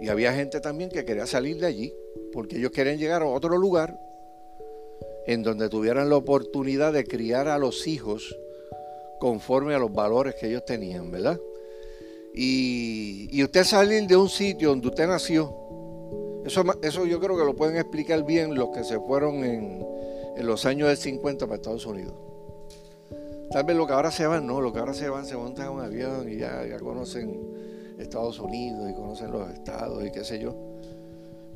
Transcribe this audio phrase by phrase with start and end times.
[0.00, 1.94] Y había gente también que quería salir de allí,
[2.32, 3.98] porque ellos querían llegar a otro lugar
[5.26, 8.36] en donde tuvieran la oportunidad de criar a los hijos
[9.18, 11.38] conforme a los valores que ellos tenían, ¿verdad?
[12.34, 15.54] Y, usted salir de un sitio donde usted nació,
[16.46, 19.86] eso, eso yo creo que lo pueden explicar bien los que se fueron en,
[20.38, 22.14] los años del 50 para Estados Unidos.
[23.50, 25.66] Tal vez lo que ahora se van, no, lo que ahora se van, se montan
[25.66, 27.49] en un avión y ya conocen
[28.00, 30.56] Estados Unidos y conocen los estados y qué sé yo.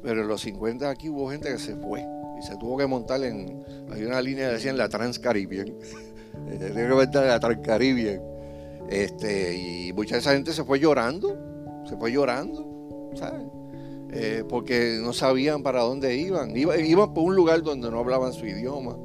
[0.03, 2.05] Pero en los 50 aquí hubo gente que se fue
[2.39, 3.65] y se tuvo que montar en.
[3.91, 5.75] Hay una línea que decían la Transcaribbean.
[6.59, 8.21] Tiene que montar la Transcaribbean.
[8.89, 11.39] Este, y mucha de esa gente se fue llorando.
[11.89, 13.47] Se fue llorando, ¿sabes?
[14.13, 16.57] Eh, porque no sabían para dónde iban.
[16.57, 18.97] iban por un lugar donde no hablaban su idioma,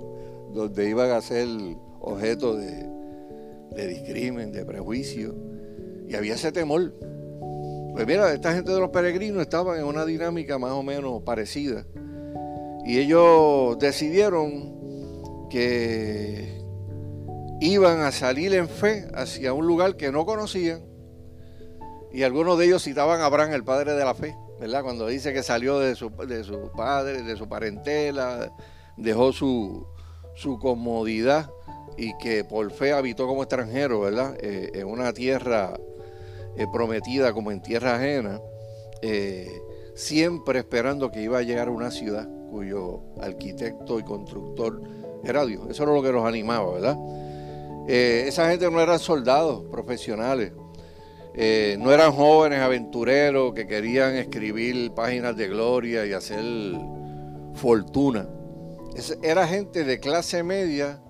[0.53, 1.47] donde iban a ser
[1.99, 2.89] objeto de,
[3.71, 5.35] de discrimen, de prejuicio.
[6.07, 6.93] Y había ese temor.
[7.99, 11.85] Pues mira, esta gente de los peregrinos estaban en una dinámica más o menos parecida.
[12.85, 16.63] Y ellos decidieron que
[17.59, 20.81] iban a salir en fe hacia un lugar que no conocían.
[22.13, 24.81] Y algunos de ellos citaban a Abraham, el padre de la fe, ¿verdad?
[24.81, 28.49] Cuando dice que salió de su, de su padre, de su parentela,
[28.95, 29.85] dejó su,
[30.35, 31.51] su comodidad
[31.97, 34.37] y que por fe habitó como extranjero, ¿verdad?
[34.39, 35.73] Eh, en una tierra
[36.59, 38.41] eh, prometida como en tierra ajena,
[39.01, 39.61] eh,
[39.95, 44.81] siempre esperando que iba a llegar a una ciudad cuyo arquitecto y constructor
[45.23, 45.69] era Dios.
[45.69, 46.97] Eso era lo que los animaba, ¿verdad?
[47.87, 50.51] Eh, esa gente no eran soldados profesionales,
[51.77, 56.43] no eran jóvenes aventureros que querían escribir páginas de gloria y hacer
[57.53, 58.27] fortuna.
[59.23, 61.01] era gente de clase media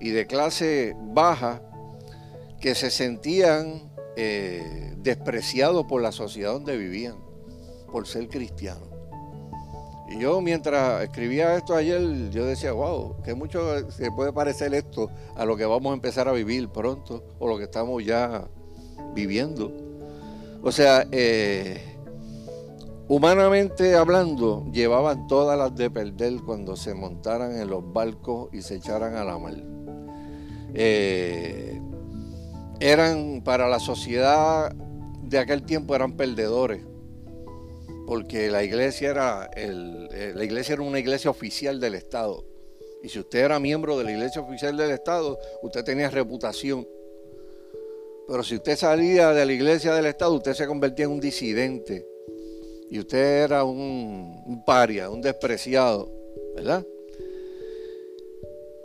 [0.00, 1.62] y de clase baja
[2.60, 3.87] que se sentían
[4.20, 7.14] eh, despreciados por la sociedad donde vivían,
[7.92, 8.88] por ser cristianos.
[10.10, 15.08] Y yo mientras escribía esto ayer, yo decía, wow, que mucho se puede parecer esto
[15.36, 18.48] a lo que vamos a empezar a vivir pronto o lo que estamos ya
[19.14, 19.72] viviendo.
[20.64, 21.80] O sea, eh,
[23.06, 28.74] humanamente hablando, llevaban todas las de perder cuando se montaran en los barcos y se
[28.74, 29.54] echaran a la mar.
[30.74, 31.80] Eh,
[32.80, 34.72] eran para la sociedad
[35.22, 36.82] de aquel tiempo eran perdedores
[38.08, 42.42] porque la iglesia era eh, la iglesia era una iglesia oficial del Estado.
[43.02, 46.88] Y si usted era miembro de la iglesia oficial del Estado, usted tenía reputación.
[48.26, 52.06] Pero si usted salía de la iglesia del Estado, usted se convertía en un disidente.
[52.90, 56.10] Y usted era un, un paria, un despreciado,
[56.56, 56.84] ¿verdad?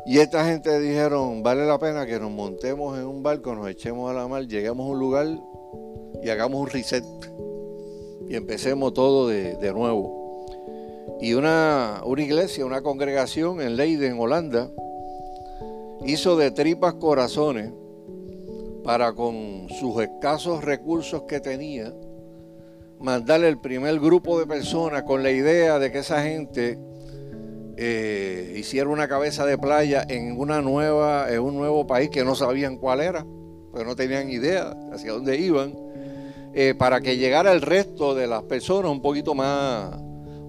[0.06, 4.12] Y esta gente dijeron, vale la pena que nos montemos en un barco, nos echemos
[4.12, 5.28] a la mar, lleguemos a un lugar
[6.22, 7.06] y hagamos un reset
[8.28, 10.46] y empecemos todo de, nuevo.
[11.22, 14.69] Y una, una, iglesia, una congregación en Leiden, Holanda,
[16.06, 17.72] hizo de tripas corazones
[18.84, 21.94] para con sus escasos recursos que tenía,
[23.00, 26.78] mandarle el primer grupo de personas con la idea de que esa gente
[27.76, 32.36] eh, hiciera una cabeza de playa en una nueva, en un nuevo país que no
[32.36, 33.26] sabían cuál era,
[33.72, 35.74] porque no tenían idea hacia dónde iban
[36.54, 40.00] eh, para que llegara el resto de las personas un poquito más,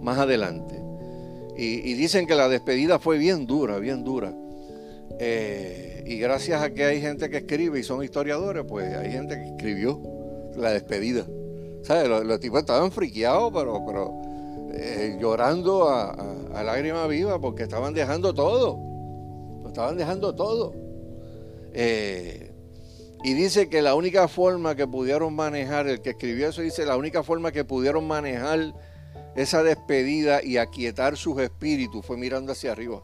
[0.02, 0.82] más adelante.
[1.56, 4.34] Y, dicen que la despedida fue bien dura, bien dura.
[5.20, 9.36] Eh, y gracias a que hay gente que escribe y son historiadores, pues hay gente
[9.36, 10.02] que escribió
[10.56, 11.24] la despedida.
[11.84, 12.08] ¿Sabes?
[12.08, 13.84] Los, tipos estaban friqueados, pero
[14.76, 18.78] eh, llorando a, a, a lágrima viva porque estaban dejando todo.
[19.62, 20.72] Lo estaban dejando todo.
[21.72, 22.52] Eh,
[23.24, 26.96] y dice que la única forma que pudieron manejar, el que escribió eso dice, la
[26.96, 28.74] única forma que pudieron manejar
[29.34, 33.02] esa despedida y aquietar sus espíritus fue mirando hacia arriba.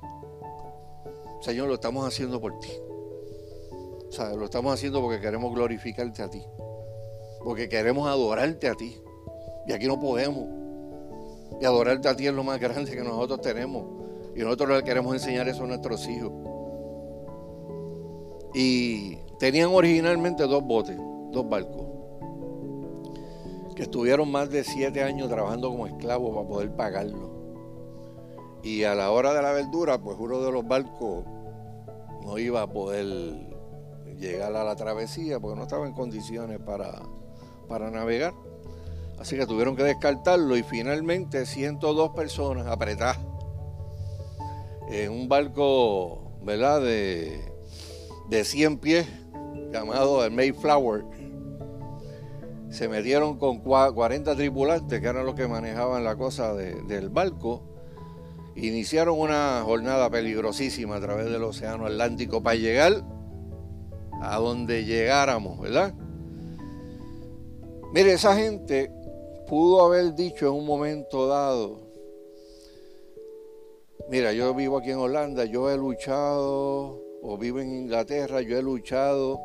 [1.41, 2.71] Señor, lo estamos haciendo por ti.
[4.09, 6.45] O sea, lo estamos haciendo porque queremos glorificarte a ti.
[7.43, 9.01] Porque queremos adorarte a ti.
[9.67, 10.60] Y aquí no podemos.
[11.61, 13.85] Y adorarte a ti es lo más grande que nosotros tenemos.
[14.35, 16.33] Y nosotros le queremos enseñar eso a nuestros hijos.
[18.55, 20.99] Y Tenían originalmente dos botes,
[21.31, 21.87] dos barcos,
[23.75, 27.31] que estuvieron más de siete años trabajando como esclavos para poder pagarlo.
[28.63, 31.25] Y a la hora de la verdura, pues uno de los barcos
[32.23, 33.07] no iba a poder
[34.19, 37.01] llegar a la travesía porque no estaba en condiciones para,
[37.67, 38.35] para navegar.
[39.21, 43.19] Así que tuvieron que descartarlo y finalmente 102 personas apretadas
[44.91, 46.81] en un barco, ¿verdad?
[46.81, 47.39] De,
[48.31, 49.07] de 100 pies
[49.71, 51.05] llamado el Mayflower,
[52.71, 57.63] se metieron con 40 tripulantes, que eran los que manejaban la cosa del barco,
[58.57, 63.05] iniciaron una jornada peligrosísima a través del Océano Atlántico para llegar
[64.23, 65.95] a donde llegáramos, ¿verdad?
[67.93, 68.93] Mire, esa gente
[69.51, 71.81] pudo haber dicho en un momento dado,
[74.09, 78.63] mira, yo vivo aquí en Holanda, yo he luchado, o vivo en Inglaterra, yo he
[78.63, 79.39] luchado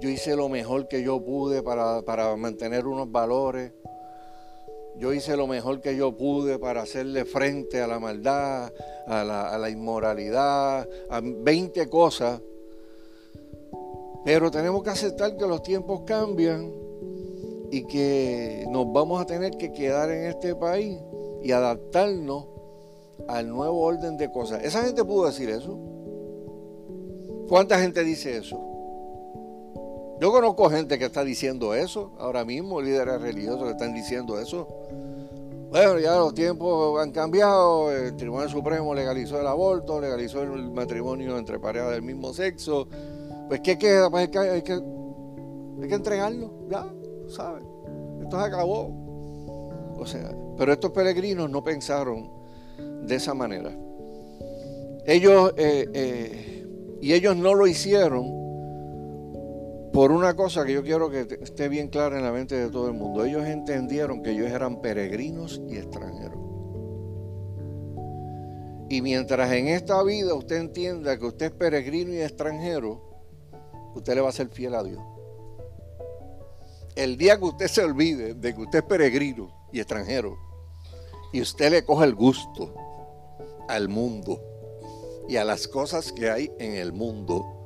[0.00, 3.72] yo hice lo mejor que yo pude para, mantener unos valores.
[4.96, 8.72] Yo hice lo mejor que yo pude para hacerle frente a la maldad,
[9.06, 12.40] a la, a la inmoralidad, a 20 cosas.
[14.24, 16.72] Pero tenemos que aceptar que los tiempos cambian
[17.70, 20.98] y que nos vamos a tener que quedar en este país
[21.42, 22.46] y adaptarnos
[23.28, 24.62] al nuevo orden de cosas.
[24.64, 25.78] ¿Esa gente pudo decir eso?
[27.48, 28.60] ¿Cuánta gente dice eso?
[30.20, 34.68] Yo conozco gente que está diciendo eso ahora mismo, líderes religiosos que están diciendo eso.
[35.70, 41.38] Bueno, ya los tiempos han cambiado, el Tribunal Supremo legalizó el aborto, legalizó el matrimonio
[41.38, 42.88] entre parejas del mismo sexo.
[43.48, 44.10] Pues ¿qué queda?
[44.10, 46.50] Pues hay que, hay que, hay que entregarlo,
[47.30, 48.92] Esto se acabó.
[49.98, 52.30] O sea, pero estos peregrinos no pensaron
[53.06, 53.70] de esa manera.
[55.06, 56.66] Ellos, eh, eh,
[57.00, 58.40] y ellos no lo hicieron
[59.92, 62.88] por una cosa que yo quiero que esté bien clara en la mente de todo
[62.88, 63.24] el mundo.
[63.24, 66.38] Ellos entendieron que ellos eran peregrinos y extranjeros.
[68.88, 73.00] Y mientras en esta vida usted entienda que usted es peregrino y extranjero,
[73.94, 75.00] usted le va a ser fiel a Dios.
[77.00, 80.36] El día que usted se olvide de que usted es peregrino y extranjero,
[81.32, 82.74] y usted le coja el gusto
[83.68, 84.38] al mundo
[85.26, 87.56] y a las cosas que hay en el mundo,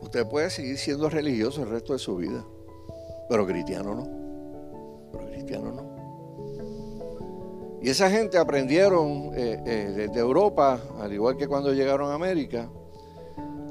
[0.00, 2.44] Usted puede seguir siendo religioso el resto de su vida,
[3.28, 4.08] pero cristiano no.
[5.12, 5.98] Pero cristiano no.
[7.82, 12.70] Y esa gente aprendieron eh, eh, desde Europa, al igual que cuando llegaron a América,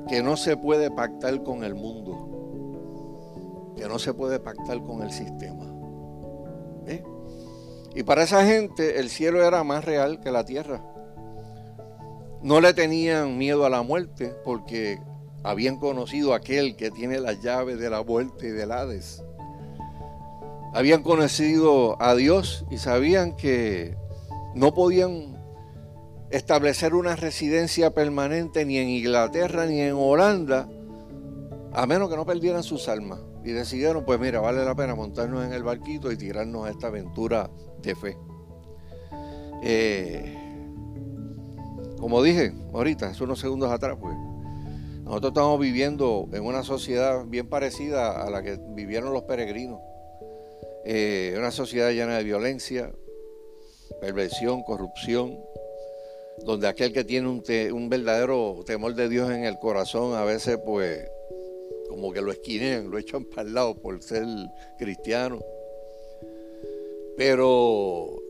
[0.07, 2.36] que no se puede pactar con el mundo,
[3.77, 5.73] que no se puede pactar con el sistema.
[7.97, 10.83] Y para esa gente el cielo era más real que la tierra.
[12.43, 14.99] No le tenían miedo a la muerte porque
[15.43, 19.23] habían conocido a aquel que tiene las llaves de la muerte y del Hades.
[20.75, 23.97] Habían conocido a Dios y sabían que
[24.53, 25.35] no podían
[26.29, 30.69] establecer una residencia permanente ni en Inglaterra ni en Holanda,
[31.73, 33.21] a menos que no perdieran sus almas.
[33.47, 36.87] Y decidieron, pues mira, vale la pena montarnos en el barquito y tirarnos a esta
[36.87, 37.49] aventura
[37.81, 38.17] de fe.
[39.63, 40.37] Eh,
[41.97, 44.17] como dije ahorita, hace unos segundos atrás, pues
[45.05, 49.79] nosotros estamos viviendo en una sociedad bien parecida a la que vivieron los peregrinos.
[50.83, 52.91] Eh, una sociedad llena de violencia,
[54.01, 55.39] perversión, corrupción,
[56.43, 57.41] donde aquel que tiene un,
[57.73, 61.09] un, verdadero temor de Dios en el corazón a veces pues
[61.97, 64.23] como que lo esquinean, lo echan para el lado por ser
[64.77, 65.39] cristiano.
[67.17, 68.21] Pero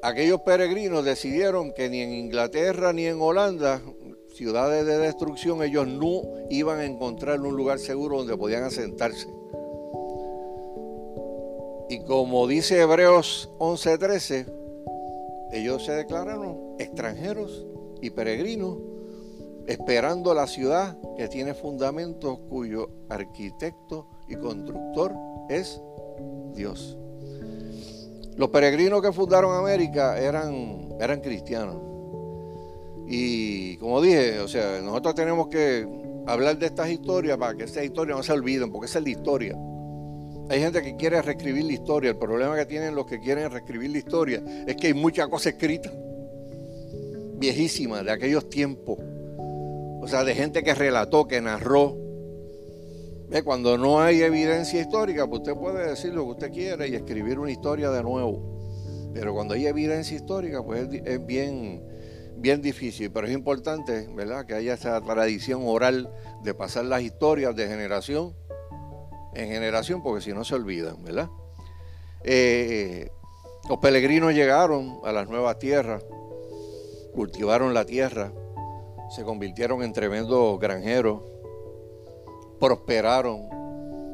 [0.00, 3.82] aquellos peregrinos decidieron que ni en Inglaterra ni en Holanda
[4.32, 9.26] ciudades de destrucción, ellos no iban a encontrar un lugar seguro donde podían asentarse.
[11.88, 14.46] Y como dice Hebreos 11:13,
[15.52, 17.66] ellos se declararon extranjeros
[18.00, 18.78] y peregrinos,
[19.66, 25.14] esperando la ciudad que tiene fundamentos cuyo arquitecto y constructor
[25.48, 25.80] es
[26.54, 26.98] Dios.
[28.36, 31.76] Los peregrinos que fundaron América eran, eran cristianos.
[33.06, 35.86] Y como dije, o sea, nosotros tenemos que
[36.26, 39.10] hablar de estas historias para que estas historias no se olviden, porque esa es la
[39.10, 39.56] historia.
[40.48, 42.10] Hay gente que quiere reescribir la historia.
[42.10, 45.50] El problema que tienen los que quieren reescribir la historia es que hay mucha cosa
[45.50, 45.92] escrita,
[47.36, 48.98] viejísima, de aquellos tiempos.
[50.04, 51.96] O sea, de gente que relató, que narró.
[53.30, 53.42] ¿Ve?
[53.42, 57.38] Cuando no hay evidencia histórica, pues usted puede decir lo que usted quiera y escribir
[57.38, 59.10] una historia de nuevo.
[59.14, 61.82] Pero cuando hay evidencia histórica, pues es bien
[62.36, 67.56] bien difícil, pero es importante, ¿verdad?, que haya esa tradición oral de pasar las historias
[67.56, 68.34] de generación
[69.34, 71.30] en generación, porque si no se olvidan, ¿verdad?
[72.24, 73.08] Eh,
[73.70, 76.04] los peregrinos llegaron a las nuevas tierras,
[77.14, 78.30] cultivaron la tierra,
[79.14, 81.22] se convirtieron en tremendos granjeros,
[82.58, 83.46] prosperaron,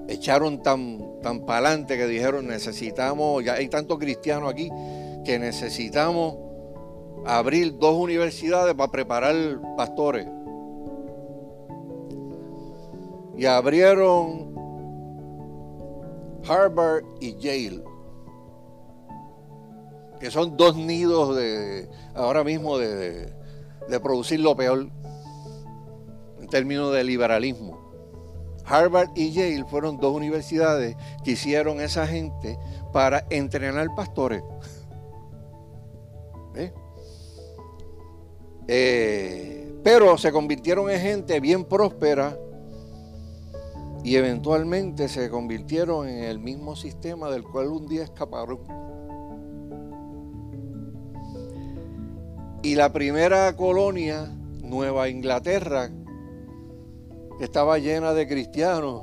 [0.08, 4.70] echaron tan, tan para adelante que dijeron necesitamos, ya hay tantos cristianos aquí,
[5.24, 6.36] que necesitamos
[7.24, 9.34] abrir dos universidades para preparar
[9.76, 10.26] pastores.
[13.38, 14.54] Y abrieron
[16.46, 17.82] Harvard y Yale,
[20.20, 23.39] que son dos nidos de ahora mismo de,
[23.90, 24.88] de producir lo peor
[26.40, 27.78] en términos de liberalismo.
[28.64, 32.58] Harvard y Yale fueron dos universidades que hicieron esa gente
[32.92, 34.42] para entrenar pastores.
[38.72, 42.38] Eh, pero se convirtieron en gente bien próspera
[44.04, 48.60] y eventualmente se convirtieron en el mismo sistema del cual un día escaparon.
[52.62, 54.30] Y la primera colonia,
[54.62, 55.90] Nueva Inglaterra,
[57.40, 59.02] estaba llena de cristianos.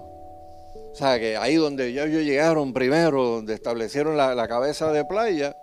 [0.91, 5.57] O sea, que ahí donde ellos llegaron primero, donde establecieron la, cabeza de playa,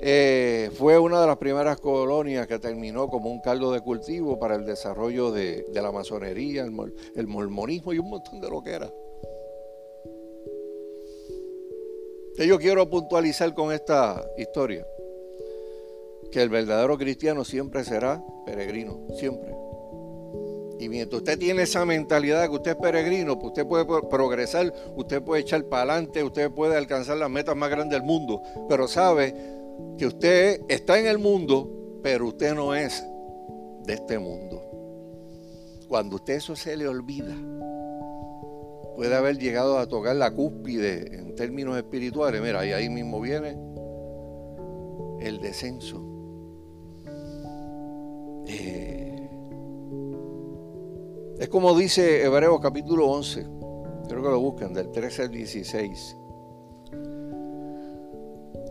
[0.00, 4.54] eh, fue una de las primeras colonias que terminó como un caldo de cultivo para
[4.54, 6.72] el desarrollo de, la masonería, el,
[7.16, 8.92] el, mormonismo y un montón de lo que era.
[12.38, 14.86] Yo quiero puntualizar con esta historia
[16.30, 19.54] que el verdadero cristiano siempre será peregrino, siempre.
[20.78, 25.22] Y mientras usted tiene esa mentalidad que usted es peregrino, pues usted puede progresar, usted
[25.22, 29.34] puede echar para adelante, usted puede alcanzar las metas más grandes del mundo, pero sabe
[29.96, 33.02] que usted está en el mundo, pero usted no es
[33.84, 34.62] de este mundo.
[35.88, 37.34] Cuando usted eso se le olvida,
[38.96, 42.42] puede haber llegado a tocar la cúspide en términos espirituales.
[42.42, 43.56] Mira, y ahí mismo viene
[45.20, 46.15] el descenso.
[48.46, 49.28] Eh,
[51.38, 53.46] es como dice Hebreos capítulo 11,
[54.08, 56.16] creo que lo buscan, del 13 al 16.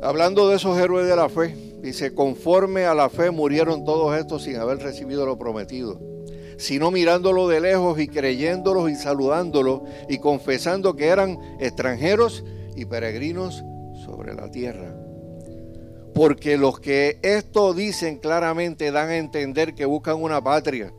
[0.01, 4.44] Hablando de esos héroes de la fe, dice, conforme a la fe murieron todos estos
[4.44, 6.00] sin haber recibido lo prometido,
[6.58, 12.44] sino mirándolo de lejos y creyéndolos y saludándolos y confesando que eran extranjeros
[12.75, 13.63] y peregrinos
[14.05, 14.95] sobre la tierra.
[16.16, 20.94] Porque los que esto dicen claramente dan a entender que buscan una patria.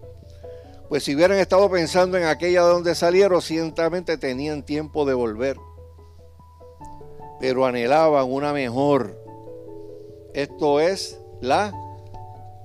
[0.90, 5.56] Pues si hubieran estado pensando en aquella de donde salieron, ciertamente tenían tiempo de volver.
[7.40, 9.18] Pero anhelaban una mejor.
[10.34, 11.72] Esto es la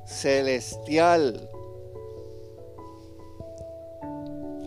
[0.05, 1.49] celestial.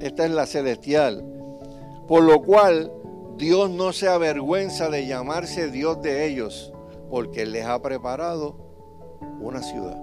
[0.01, 1.23] Esta es la celestial.
[2.09, 2.91] Por lo cual
[3.37, 6.74] Dios no se avergüenza de llamarse Dios de ellos
[7.11, 8.57] porque les ha preparado
[9.41, 10.01] una ciudad.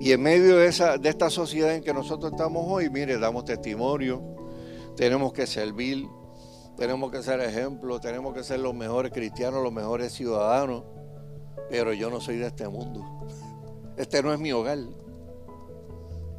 [0.00, 3.44] Y en medio de, esa, de esta sociedad en que nosotros estamos hoy, mire, damos
[3.44, 4.20] testimonio,
[4.96, 6.08] tenemos que servir,
[6.76, 10.82] tenemos que ser ejemplo, tenemos que ser los mejores cristianos, los mejores ciudadanos,
[11.70, 13.04] pero yo no soy de este mundo.
[13.96, 14.78] Este no es mi hogar.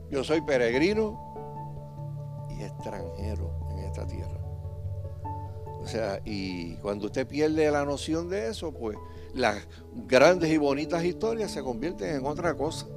[0.10, 1.18] Yo soy peregrino
[2.50, 4.33] y extranjero en esta tierra.
[5.84, 8.98] O sea, y cuando usted pierde la noción de eso, pues
[9.34, 9.68] las
[10.08, 12.88] grandes y bonitas historias se convierten en otra cosa.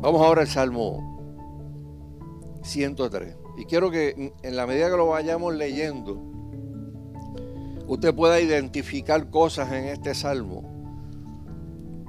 [0.00, 3.34] Vamos ahora al Salmo 103.
[3.58, 6.16] Y quiero que en la medida que lo vayamos leyendo,
[7.88, 10.62] usted pueda identificar cosas en este salmo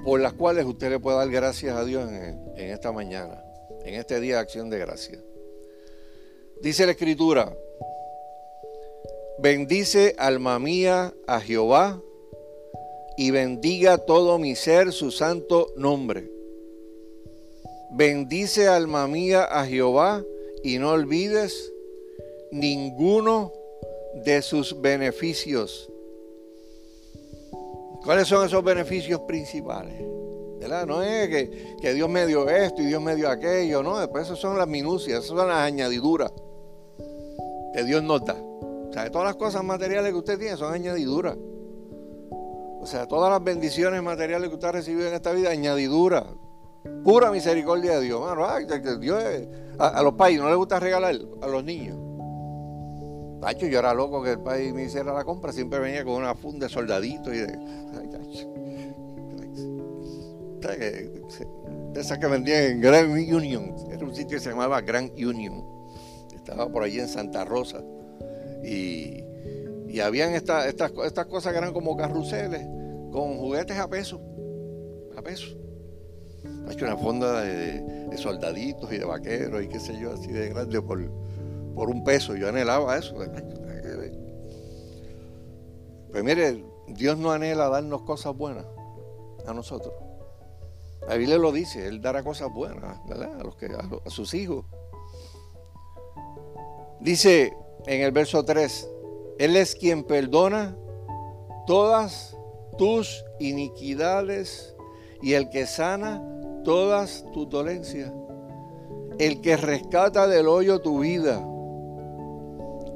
[0.04, 3.42] por las cuales usted le puede dar gracias a Dios en esta mañana,
[3.84, 5.18] en este día de acción de gracias.
[6.62, 7.52] Dice la escritura,
[9.40, 12.02] Bendice alma mía a Jehová
[13.16, 16.28] y bendiga todo mi ser su santo nombre.
[17.92, 20.24] Bendice alma mía a Jehová
[20.64, 21.72] y no olvides
[22.50, 23.52] ninguno
[24.24, 25.88] de sus beneficios.
[28.04, 30.02] ¿Cuáles son esos beneficios principales?
[30.86, 34.26] No es que, que, Dios me dio esto y Dios me dio aquello, no, después
[34.26, 36.32] esas son las minucias, esas son las añadiduras
[37.72, 38.47] que Dios nos da.
[38.98, 41.36] Sea, todas las cosas materiales que usted tiene son añadiduras.
[42.80, 46.24] O sea, todas las bendiciones materiales que usted ha recibido en esta vida, añadiduras.
[47.04, 48.22] Pura misericordia de Dios.
[49.78, 51.96] a, los países no les gusta regalar a los niños.
[53.40, 55.52] Tacho, yo era loco que el país me hiciera la compra.
[55.52, 57.56] Siempre venía con una funda de soldaditos y de.
[61.92, 63.76] de esas que vendían en Grand Union.
[63.92, 65.64] Era un sitio que se llamaba Grand Union.
[66.34, 67.80] Estaba por allí en Santa Rosa.
[68.64, 69.24] Y,
[69.88, 72.66] y habían estas, estas, estas cosas que eran como carruseles
[73.10, 74.20] con juguetes a peso.
[75.16, 75.56] A peso.
[76.66, 80.50] Ha hecho una fonda de, soldaditos y de vaqueros y qué sé yo, así de
[80.50, 80.98] grande por,
[81.74, 82.36] por un peso.
[82.36, 83.16] Yo anhelaba eso.
[86.10, 88.66] Pues mire, Dios no anhela darnos cosas buenas
[89.46, 89.94] a nosotros.
[91.06, 93.40] La Biblia lo dice, Él dará cosas buenas, ¿verdad?
[93.40, 94.66] A, los que, a sus hijos.
[97.00, 97.56] Dice
[97.88, 98.86] en el verso 3,
[99.38, 100.76] Él es quien perdona
[101.66, 102.36] todas
[102.76, 104.76] tus iniquidades
[105.22, 106.22] y el que sana
[106.64, 108.12] todas tus dolencias,
[109.18, 111.42] el que rescata del hoyo tu vida,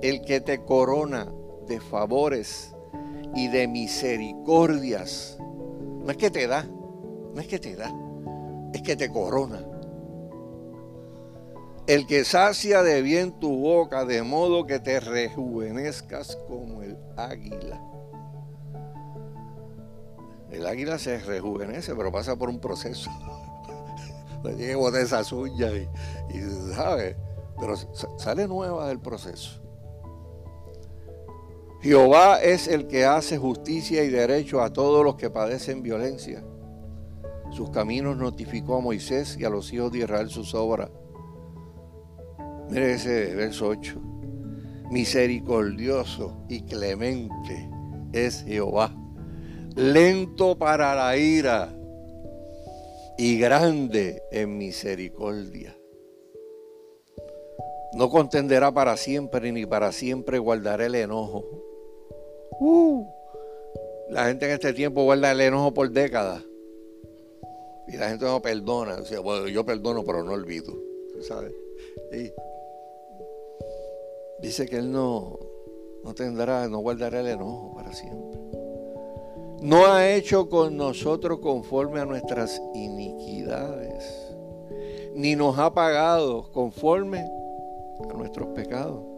[0.02, 1.32] el que te corona
[1.66, 2.74] de favores
[3.34, 5.38] y de misericordias.
[5.40, 7.90] No es que te da, no es que te da,
[8.74, 9.71] es que te corona.
[11.88, 17.80] El que sacia de bien tu boca, de modo que te rejuvenezcas como el águila.
[20.52, 23.10] El águila se rejuvenece, pero pasa por un proceso.
[24.44, 27.16] Le que botar esas uñas y, y, ¿sabes?
[27.58, 27.74] Pero
[28.16, 29.60] sale nueva del proceso.
[31.80, 36.44] Jehová es el que hace justicia y derecho a todos los que padecen violencia.
[37.50, 40.90] Sus caminos notificó a Moisés y a los hijos de Israel sus obras.
[42.70, 44.00] Mire ese verso 8.
[44.90, 47.70] Misericordioso y clemente
[48.12, 48.94] es Jehová,
[49.74, 51.74] lento para la ira
[53.16, 55.76] y grande en misericordia.
[57.94, 61.44] No contenderá para siempre, ni para siempre guardará el enojo.
[62.60, 63.06] Uh.
[64.10, 66.42] la gente en este tiempo guarda el enojo por décadas.
[67.88, 68.98] Y la gente no perdona.
[69.22, 70.72] bueno, yo perdono, pero no olvido.
[71.22, 71.52] ¿Sabes?
[74.42, 75.38] Dice que Él no,
[76.04, 78.40] no tendrá, no guardará el enojo para siempre.
[79.62, 84.04] No ha hecho con nosotros conforme a nuestras iniquidades,
[85.14, 89.12] ni nos ha pagado conforme a nuestros pecados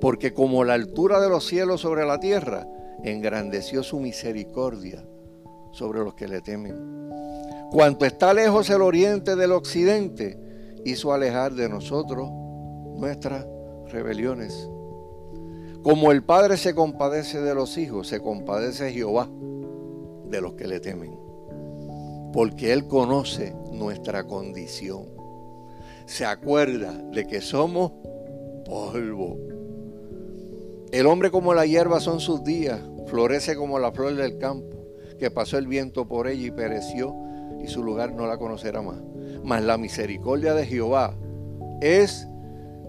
[0.00, 2.66] porque como la altura de los cielos sobre la tierra,
[3.02, 5.04] engrandeció su misericordia
[5.72, 7.10] sobre los que le temen.
[7.70, 10.38] Cuanto está lejos el oriente del occidente,
[10.84, 12.30] hizo alejar de nosotros
[12.96, 13.46] nuestras
[13.92, 14.68] rebeliones.
[15.82, 19.28] Como el Padre se compadece de los hijos, se compadece Jehová
[20.26, 21.18] de los que le temen,
[22.32, 25.06] porque Él conoce nuestra condición.
[26.06, 27.92] Se acuerda de que somos
[28.64, 29.48] polvo
[30.90, 34.74] el hombre como la hierba son sus días, florece como la flor del campo,
[35.18, 37.14] que pasó el viento por ella y pereció,
[37.62, 38.96] y su lugar no la conocerá más.
[39.44, 41.14] Mas la misericordia de Jehová
[41.82, 42.26] es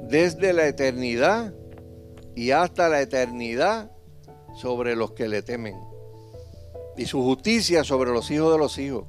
[0.09, 1.53] desde la eternidad
[2.35, 3.91] y hasta la eternidad
[4.55, 5.79] sobre los que le temen.
[6.97, 9.05] Y su justicia sobre los hijos de los hijos,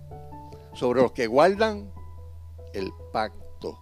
[0.75, 1.91] sobre los que guardan
[2.75, 3.79] el pacto.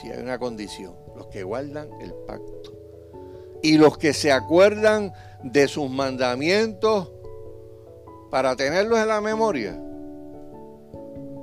[0.00, 2.72] Si hay una condición, los que guardan el pacto
[3.62, 5.12] y los que se acuerdan
[5.44, 7.12] de sus mandamientos
[8.30, 9.80] para tenerlos en la memoria,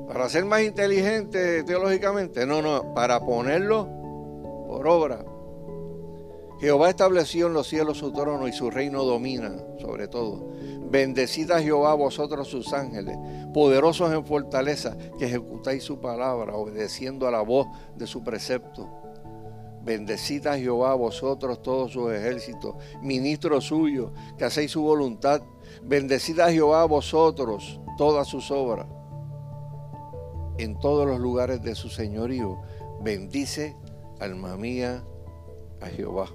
[0.08, 3.88] para ser más inteligentes teológicamente, no, no, para ponerlos
[4.70, 5.26] por obra.
[6.60, 10.52] Jehová estableció en los cielos su trono y su reino domina sobre todo.
[10.92, 13.18] Bendecid a Jehová vosotros sus ángeles,
[13.52, 18.88] poderosos en fortaleza, que ejecutáis su palabra, obedeciendo a la voz de su precepto.
[19.84, 25.42] Bendecid a Jehová vosotros todos sus ejércitos, ministros suyos, que hacéis su voluntad.
[25.82, 28.86] Bendecid a Jehová vosotros todas sus obras.
[30.60, 32.60] En todos los lugares de su señorío,
[33.02, 33.76] bendice,
[34.20, 35.04] alma mía,
[35.82, 36.28] a Jehová.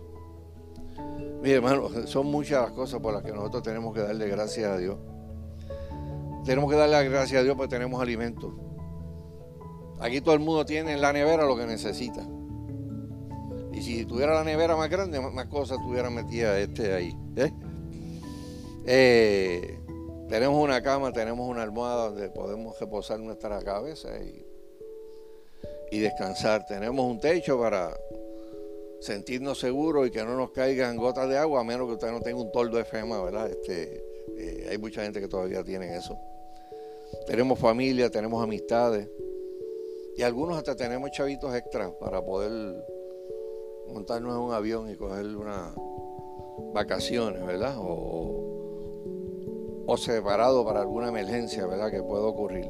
[1.42, 4.78] Mire, hermano, son muchas las cosas por las que nosotros tenemos que darle gracias a
[4.78, 4.96] Dios.
[6.44, 8.54] Tenemos que darle gracias a Dios porque tenemos alimento.
[10.00, 12.26] Aquí todo el mundo tiene en la nevera lo que necesita.
[13.72, 17.18] Y si tuviera la nevera más grande, más cosas tuviera metida este ahí.
[17.36, 17.52] ¿eh?
[18.86, 19.80] Eh,
[20.28, 24.43] tenemos una cama, tenemos una almohada donde podemos reposar nuestra cabeza y,
[25.94, 26.66] y descansar.
[26.66, 27.96] Tenemos un techo para
[29.00, 32.20] sentirnos seguros y que no nos caigan gotas de agua, a menos que usted no
[32.20, 33.48] tenga un toldo de FEMA, ¿verdad?
[33.48, 34.04] Este,
[34.36, 36.18] eh, hay mucha gente que todavía tiene eso.
[37.26, 39.08] Tenemos familia, tenemos amistades
[40.16, 42.50] y algunos hasta tenemos chavitos extras para poder
[43.88, 45.74] montarnos en un avión y coger unas
[46.72, 47.76] vacaciones, ¿verdad?
[47.78, 48.50] O,
[49.96, 51.88] separado para alguna emergencia, ¿verdad?
[51.88, 52.66] Que pueda ocurrir.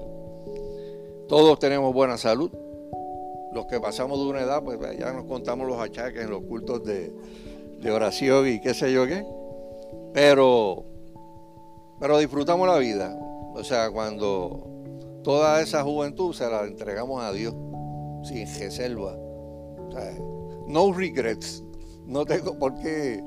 [1.27, 2.51] Todos tenemos buena salud.
[3.55, 6.83] Los que pasamos de una edad, pues ya nos contamos los achaques en los cultos
[6.85, 7.13] de,
[7.91, 9.25] oración y qué sé yo qué.
[10.13, 10.85] Pero,
[12.01, 13.17] pero disfrutamos la vida.
[13.55, 14.67] O sea, cuando
[15.23, 17.55] toda esa juventud se la entregamos a Dios
[18.25, 19.17] sin reserva.
[20.67, 21.63] No regrets.
[22.07, 23.23] No tengo por qué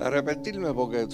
[0.00, 1.06] arrepentirme porque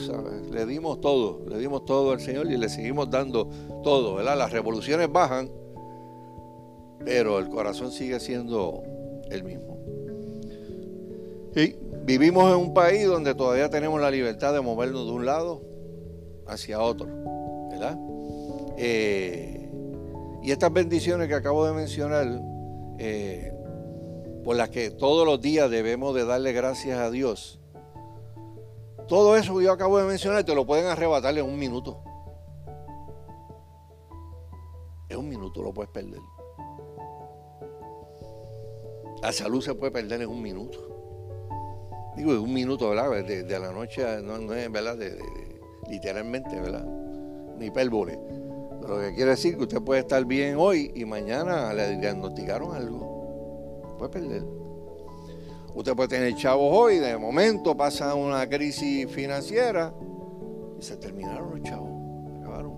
[0.51, 3.49] le dimos todo, le dimos todo al Señor y le seguimos dando
[3.83, 4.37] todo, ¿verdad?
[4.37, 5.51] Las revoluciones bajan,
[7.05, 8.83] pero el corazón sigue siendo
[9.31, 9.79] el mismo.
[11.55, 15.62] Y vivimos en un país donde todavía tenemos la libertad de movernos de un lado
[16.47, 17.07] hacia otro,
[17.71, 17.99] ¿verdad?
[18.79, 19.71] Eh,
[20.43, 22.27] y estas bendiciones que acabo de mencionar,
[22.99, 23.53] eh,
[24.45, 27.61] por las que todos los días debemos de darle gracias a Dios,
[29.09, 32.03] todo eso que yo acabo de mencionar te lo pueden arrebatar en un minuto.
[35.09, 36.21] En un minuto lo puedes perder.
[39.23, 40.79] La salud se puede perder en un minuto.
[42.17, 43.25] Digo, en un minuto, ¿verdad?
[43.25, 44.99] De, la noche, no, no es, ¿verdad?
[45.89, 46.85] literalmente, ¿verdad?
[47.57, 48.19] Ni hipérbole.
[48.87, 53.97] Lo que quiere decir que usted puede estar bien hoy y mañana le diagnosticaron algo.
[53.97, 54.45] Puede perder.
[55.75, 59.95] Usted puede tener chavos hoy, de momento pasa una crisis financiera
[60.79, 62.41] y se terminaron los chavos.
[62.41, 62.73] Acabaron.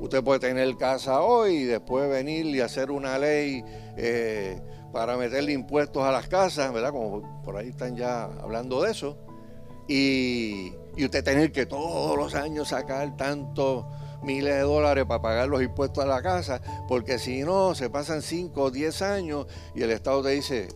[0.00, 3.64] Usted puede tener casa hoy y después venir y hacer una ley
[3.96, 4.60] eh,
[4.94, 6.92] para meterle impuestos a las casas, ¿verdad?
[6.92, 9.18] Como por ahí están ya hablando de eso.
[9.88, 13.84] Y, y usted tener que todos los años sacar tantos
[14.22, 18.22] miles de dólares para pagar los impuestos a la casa, porque si no, se pasan
[18.22, 20.68] 5 o 10 años y el Estado te dice,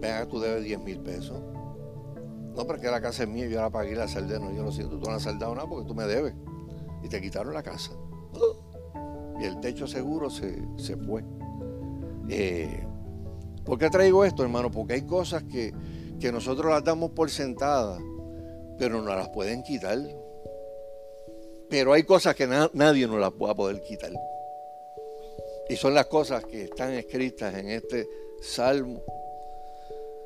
[0.00, 1.38] venga, tú debes 10 mil pesos.
[2.56, 4.98] No, porque la casa es mía, yo la pagué la saldé, no, yo lo siento,
[4.98, 6.34] tú no has saldado nada porque tú me debes.
[7.02, 7.92] Y te quitaron la casa.
[9.40, 10.62] Y el techo seguro se,
[11.06, 11.24] fue.
[12.30, 12.84] Eh,
[13.64, 14.70] ¿Por qué traigo esto, hermano?
[14.70, 15.72] Porque hay cosas que,
[16.20, 18.00] que nosotros las damos por sentadas,
[18.78, 19.98] pero no las pueden quitar.
[21.68, 24.12] Pero hay cosas que nadie nos las va a poder quitar.
[25.68, 28.08] Y son las cosas que están escritas en este
[28.40, 29.02] salmo.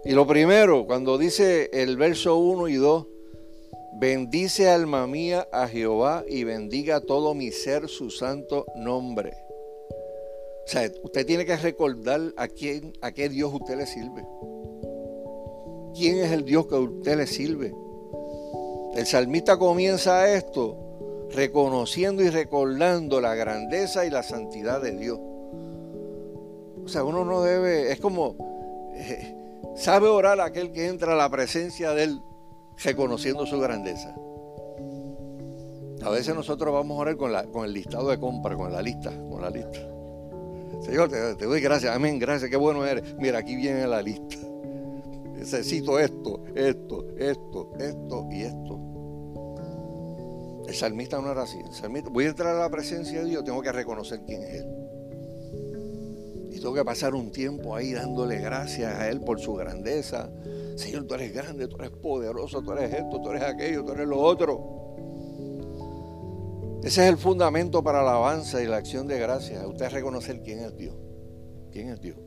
[0.05, 3.07] Y lo primero, cuando dice el verso 1 y 2,
[3.97, 9.44] bendice alma mía a Jehová y bendiga todo mi ser su santo nombre.
[10.65, 14.27] O sea, usted tiene que recordar a quién, a qué Dios usted le sirve.
[15.95, 17.75] ¿Quién es el Dios que usted le sirve?
[18.97, 25.19] El salmista comienza esto reconociendo y recordando la grandeza y la santidad de Dios.
[26.85, 29.35] O sea, uno no debe, es como, eh,
[29.75, 32.23] Sabe orar aquel que entra a la presencia de Él
[32.85, 34.15] reconociendo su grandeza.
[36.03, 38.81] A veces nosotros vamos a orar con, la, con el listado de compra, con la
[38.81, 39.81] lista, con la lista.
[40.85, 43.15] Señor, te, doy gracias, amén, gracias, qué bueno eres.
[43.17, 44.37] Mira, aquí viene la lista.
[45.33, 48.81] Necesito esto, esto, esto, esto y esto.
[50.69, 51.59] El salmista no era así.
[51.59, 54.55] El salmista, voy a entrar a la presencia de Dios, tengo que reconocer quién es
[54.61, 54.85] Él
[56.65, 60.31] tengo que pasar un tiempo ahí dándole gracias a Él por su grandeza.
[60.77, 64.09] Señor, tú eres grande, tú eres poderoso, tú eres esto, tú eres aquello, tú eres
[64.09, 64.84] lo otro.
[66.85, 69.65] Ese es el fundamento para la alabanza y la acción de gracias.
[69.65, 70.95] Usted reconocer quién es Dios.
[71.73, 72.19] ¿Quién es Dios?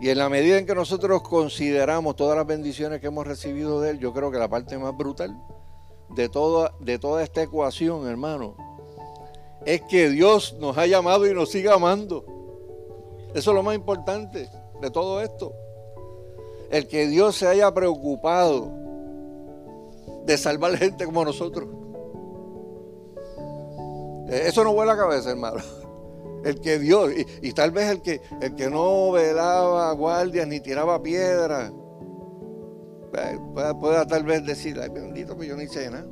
[0.00, 3.90] Y en la medida en que nosotros consideramos todas las bendiciones que hemos recibido de
[3.90, 5.36] Él, yo creo que la parte más brutal
[6.10, 8.56] de toda, de toda esta ecuación, hermano,
[9.66, 12.24] es que Dios nos ha llamado y nos sigue amando.
[13.34, 14.48] Eso es lo más importante
[14.80, 15.52] de todo esto.
[16.70, 18.70] El que Dios se haya preocupado
[20.24, 21.68] de salvar gente como nosotros.
[24.28, 25.58] Eh, eso no vuela la cabeza, hermano.
[26.44, 27.10] El que Dios,
[27.42, 31.72] y, tal vez el que, el que no velaba guardias ni tiraba piedras,
[33.12, 33.38] eh,
[33.80, 36.06] pueda, tal vez decir, ay bendito, pues yo no hice nada.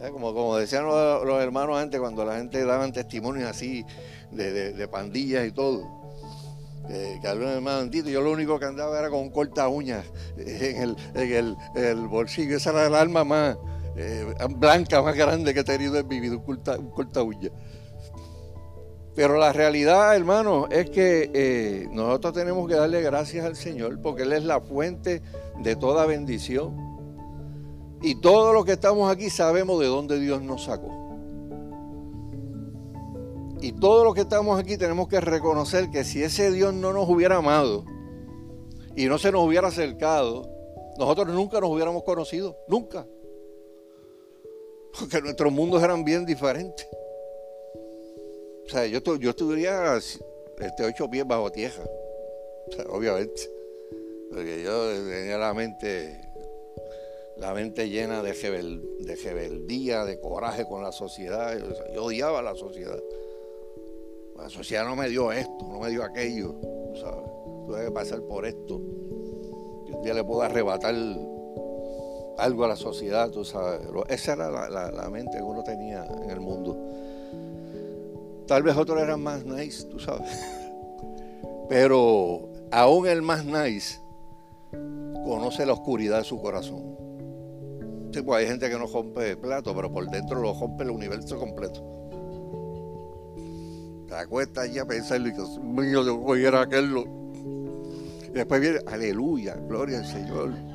[0.00, 3.84] Eh, como, como decían los, hermanos antes, cuando la gente daban testimonios así
[4.30, 5.82] de, pandillas y todo.
[6.86, 10.06] que hablaban hermano yo lo único que andaba era con un corta uñas
[10.38, 12.56] en el, bolsillo.
[12.56, 13.58] Esa era el alma más
[13.96, 17.50] eh, blanca, más grande que he tenido en mi vida, un corta, un uña.
[19.14, 24.22] Pero la realidad, hermano, es que eh, nosotros tenemos que darle gracias al Señor porque
[24.22, 25.20] Él es la fuente
[25.62, 26.74] de toda bendición.
[28.02, 31.00] Y todos los que estamos aquí sabemos de dónde Dios nos sacó.
[33.60, 37.06] Y todos los que estamos aquí tenemos que reconocer que si ese Dios no nos
[37.08, 37.84] hubiera amado
[38.96, 40.48] y no se nos hubiera acercado,
[40.98, 43.06] nosotros nunca nos hubiéramos conocido, nunca.
[44.98, 46.86] Porque nuestros mundos eran bien diferentes.
[48.66, 51.84] O sea, yo, yo estudiaría este, ocho pies bajo tierra,
[52.88, 53.50] obviamente.
[54.30, 56.30] Porque yo tenía la mente
[57.40, 61.58] la mente llena de, de rebeldía, de coraje con la sociedad.
[61.94, 63.02] Yo odiaba la sociedad.
[64.36, 66.54] La sociedad no me dio esto, no me dio aquello.
[67.00, 67.24] ¿sabes?
[67.66, 68.80] Tuve que pasar por esto.
[69.86, 70.94] Y un día le puedo arrebatar
[72.40, 73.80] algo a la sociedad, tú sabes.
[74.08, 76.76] Esa era la, mente que uno tenía en el mundo.
[78.46, 80.28] Tal vez otros eran más nice, tú sabes.
[81.68, 84.00] Pero aún el más nice
[85.24, 86.96] conoce la oscuridad de su corazón.
[88.12, 91.38] Sí, pues hay gente que no rompe plato, pero por dentro lo rompe el universo
[91.38, 91.80] completo.
[94.08, 96.92] Te acuestas allí a pensar y dices, mío, yo voy a aquel.
[98.28, 100.69] Y después viene, aleluya, gloria al Señor.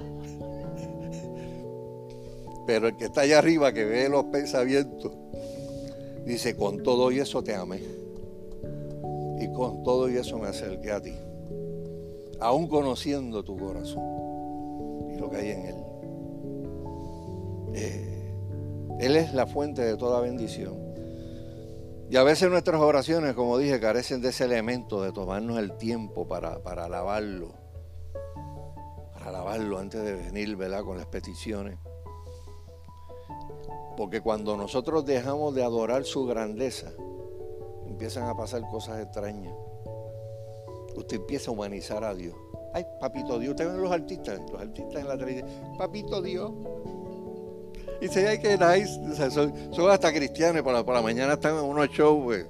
[2.66, 5.12] Pero el que está allá arriba, que ve los pensamientos,
[6.26, 7.82] dice, con todo y eso te amé.
[9.40, 11.14] Y con todo y eso me acerqué a ti.
[12.40, 15.76] Aún conociendo tu corazón y lo que hay en él.
[17.76, 18.34] Eh,
[19.00, 20.86] él es la fuente de toda bendición.
[22.10, 26.28] Y a veces nuestras oraciones, como dije, carecen de ese elemento de tomarnos el tiempo
[26.28, 27.54] para, para alabarlo.
[29.14, 30.84] Para alabarlo antes de venir, ¿verdad?
[30.84, 31.80] Con las peticiones.
[33.96, 36.92] Porque cuando nosotros dejamos de adorar su grandeza,
[37.88, 39.54] empiezan a pasar cosas extrañas.
[40.96, 42.36] Usted empieza a humanizar a Dios.
[42.74, 46.52] Ay, papito Dios, usted ven los artistas, los artistas en la televisión, papito Dios.
[48.02, 51.64] Y se hay que nice, son, hasta cristianos, por la, por la mañana están en
[51.64, 52.46] unos shows pues,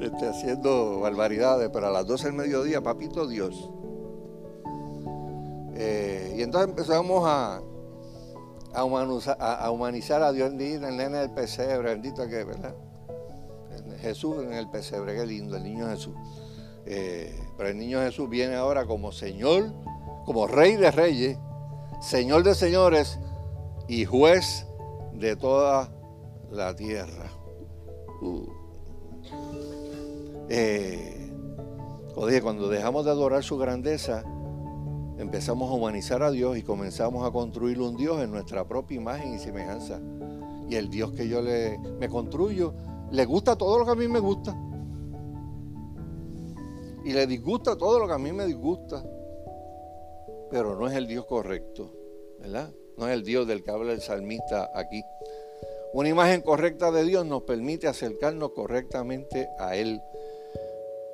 [0.00, 3.70] este, haciendo barbaridades, pero a las 12 del mediodía, papito Dios.
[5.74, 7.62] Eh, y entonces empezamos a,
[8.76, 12.74] a humanizar a, Dios, el nene del pesebre, bendito que, ¿verdad?
[14.00, 16.14] Jesús en el pesebre, qué lindo, el niño Jesús.
[16.84, 19.72] Eh, pero el niño Jesús viene ahora como Señor,
[20.24, 21.38] como Rey de Reyes,
[22.00, 23.18] Señor de Señores
[23.88, 24.66] y Juez
[25.12, 25.90] de toda
[26.50, 27.30] la tierra.
[28.20, 28.46] Uh.
[30.48, 31.32] Eh,
[32.42, 34.24] cuando dejamos de adorar su grandeza,
[35.18, 39.34] empezamos a humanizar a Dios y comenzamos a construir un Dios en nuestra propia imagen
[39.34, 40.00] y semejanza.
[40.68, 42.74] Y el Dios que yo le, me construyo
[43.10, 44.56] le gusta todo lo que a mí me gusta.
[47.04, 49.02] Y le disgusta todo lo que a mí me disgusta.
[50.50, 51.92] Pero no es el Dios correcto,
[52.40, 52.72] ¿verdad?
[52.96, 55.02] No es el Dios del que habla el salmista aquí.
[55.92, 60.00] Una imagen correcta de Dios nos permite acercarnos correctamente a Él.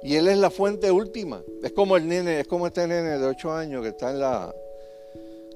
[0.02, 1.42] Y Él es la fuente última.
[1.62, 4.54] Es como el nene, es como este nene de 8 años que está en la,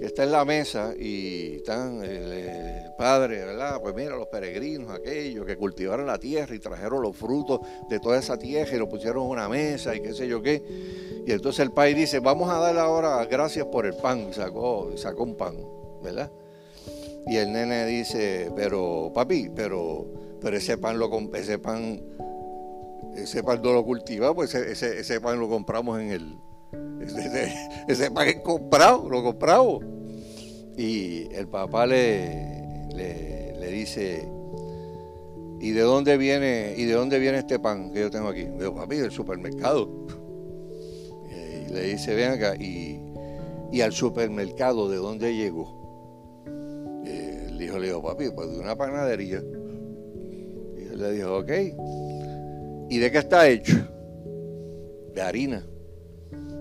[0.01, 3.81] está en la mesa y están el, padre, ¿verdad?
[3.83, 8.19] Pues mira, los peregrinos, aquellos que cultivaron la tierra y trajeron los frutos de toda
[8.19, 10.63] esa tierra y lo pusieron en una mesa y qué sé yo qué.
[11.27, 14.33] Y entonces el padre dice, vamos a darle ahora gracias por el pan.
[14.33, 15.57] Sacó, sacó un pan,
[16.03, 16.31] ¿verdad?
[17.27, 20.07] Y el nene dice, pero papi, pero,
[20.41, 22.01] pero ese pan lo ese pan
[23.17, 26.39] ese pan no lo cultiva, pues ese, pan lo compramos en el.
[27.89, 29.85] Ese, pan es comprado, lo compramos.
[30.77, 34.29] Y el papá le, le, dice,
[35.61, 38.45] ¿y de dónde viene, y de dónde viene este pan que yo tengo aquí?
[38.45, 39.89] Digo, papi, del supermercado.
[41.31, 43.01] Y le dice, ven acá, y,
[43.81, 45.77] al supermercado, ¿de dónde llegó?
[47.07, 49.43] el hijo le dijo, papi, pues de una panadería.
[50.77, 51.51] Y él le dijo, ok.
[52.89, 53.77] ¿Y de qué está hecho?
[55.15, 55.67] De harina.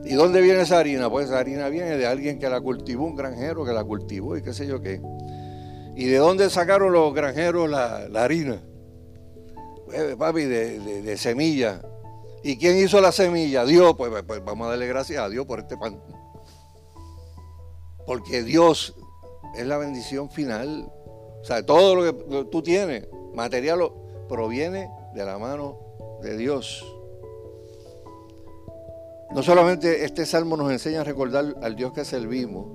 [0.05, 1.09] ¿Y dónde viene esa harina?
[1.09, 4.41] Pues esa harina viene de alguien que la cultivó, un granjero que la cultivó y
[4.41, 5.01] qué sé yo qué.
[5.95, 8.61] ¿Y de dónde sacaron los granjeros la, harina?
[9.85, 11.81] Pues, papi, de, semilla.
[12.43, 13.65] ¿Y quién hizo la semilla?
[13.65, 13.95] Dios.
[13.97, 15.99] Pues, pues, pues, vamos a darle gracias a Dios por este pan.
[18.05, 18.95] Porque Dios
[19.55, 20.91] es la bendición final.
[21.41, 23.79] O sea, todo lo que tú tienes, material,
[24.27, 25.84] proviene de la mano
[26.21, 26.85] de Dios.
[29.31, 32.67] No solamente este salmo nos enseña a recordar al Dios que servimos,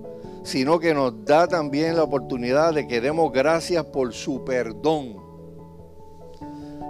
[0.42, 5.16] sino que nos da también la oportunidad de que demos gracias por su perdón.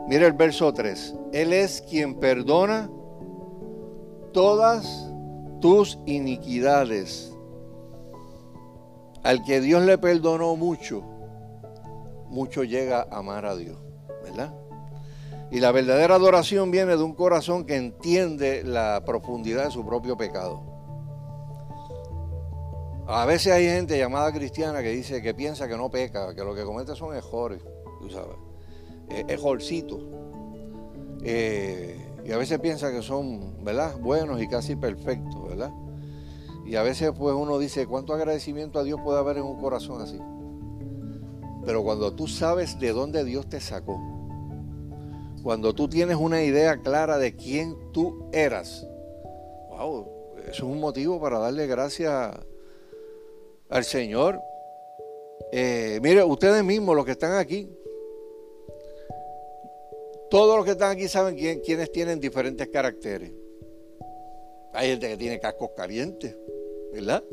[0.08, 1.14] Mira el verso 3.
[1.32, 2.90] Él es quien perdona
[4.32, 5.08] todas
[5.60, 7.32] tus iniquidades.
[9.22, 11.02] Al que Dios le perdonó mucho,
[12.28, 13.78] mucho llega a amar a Dios.
[15.50, 20.16] Y la verdadera adoración viene de un corazón que entiende la profundidad de su propio
[20.16, 20.62] pecado.
[23.08, 26.54] A veces hay gente llamada cristiana que dice que piensa que no peca, que lo
[26.54, 27.60] que comete son errores,
[28.00, 28.36] tú sabes,
[29.08, 30.00] eh, errorcitos.
[31.24, 33.98] Eh, y a veces piensa que son, ¿verdad?
[33.98, 35.72] Buenos y casi perfectos, ¿verdad?
[36.64, 40.00] Y a veces pues uno dice, ¿cuánto agradecimiento a Dios puede haber en un corazón
[40.00, 40.20] así?
[41.66, 44.19] Pero cuando tú sabes de dónde Dios te sacó,
[45.42, 48.86] cuando tú tienes una idea clara de quién tú eras,
[49.68, 50.06] wow,
[50.42, 52.34] eso es un motivo para darle gracias
[53.68, 54.40] al Señor.
[55.52, 57.68] Eh, mire, ustedes mismos, los que están aquí,
[60.30, 63.32] todos los que están aquí saben quién, quiénes tienen diferentes caracteres.
[64.72, 66.36] Hay gente que tiene cascos calientes,
[66.92, 67.24] ¿verdad?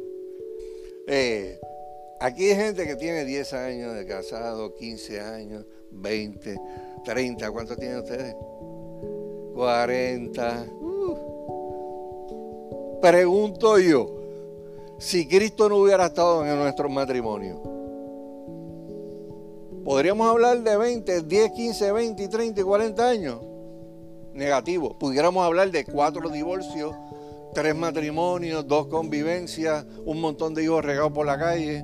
[1.07, 1.59] Eh,
[2.19, 6.57] aquí hay gente que tiene 10 años de casado, 15 años, 20,
[7.03, 7.51] 30.
[7.51, 8.35] ¿Cuántos tienen ustedes?
[9.53, 10.65] 40.
[10.81, 11.37] Uh.
[13.01, 14.09] Pregunto yo,
[14.97, 17.61] si Cristo no hubiera estado en nuestro matrimonio,
[19.83, 23.39] podríamos hablar de 20, 10, 15, 20, 30 y 40 años.
[24.33, 24.97] Negativo.
[24.99, 26.95] Pudiéramos hablar de cuatro divorcios,
[27.53, 31.83] tres matrimonios, dos convivencias, un montón de hijos regados por la calle,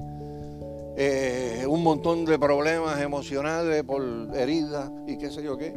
[0.96, 4.04] eh, un montón de problemas emocionales por
[4.36, 5.74] heridas y qué sé yo qué.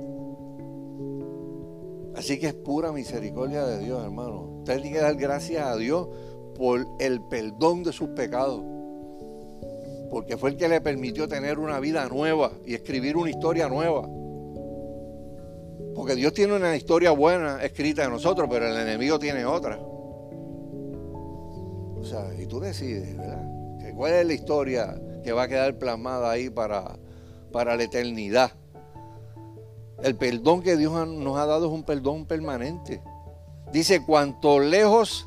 [2.14, 4.58] Así que es pura misericordia de Dios, hermano.
[4.58, 6.08] Usted tiene que dar gracias a Dios
[6.54, 8.62] por el perdón de sus pecados.
[10.10, 14.08] Porque fue el que le permitió tener una vida nueva y escribir una historia nueva.
[15.94, 19.78] Porque Dios tiene una historia buena escrita de nosotros, pero el enemigo tiene otra.
[21.98, 23.45] O sea, y tú decides, ¿verdad?
[23.96, 26.98] ¿Cuál es la historia que va a quedar plasmada ahí para,
[27.50, 28.52] para la eternidad?
[30.02, 33.02] El perdón que Dios nos ha dado es un perdón permanente.
[33.72, 35.26] Dice, cuanto lejos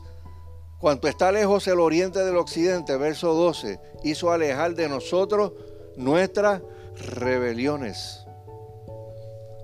[0.80, 5.52] Cuanto está lejos el oriente del occidente, verso 12, hizo alejar de nosotros
[5.98, 6.62] nuestras
[6.96, 8.26] rebeliones.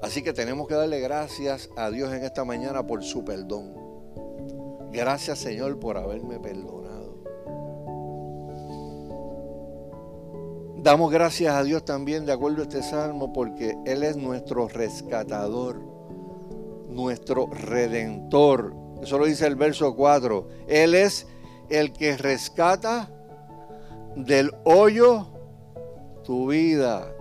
[0.02, 3.74] Así que tenemos que darle gracias a Dios en esta mañana por su perdón.
[4.92, 6.85] Gracias Señor por haberme perdonado.
[10.86, 15.82] Damos gracias a Dios también de acuerdo a este salmo porque Él es nuestro rescatador,
[16.88, 20.48] nuestro redentor eso lo dice el verso 4.
[20.68, 21.28] Él es
[21.70, 23.10] el que rescata
[24.16, 25.28] del hoyo
[26.24, 27.14] tu vida.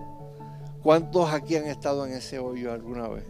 [0.81, 3.25] ¿Cuántos aquí han estado en ese hoyo alguna vez?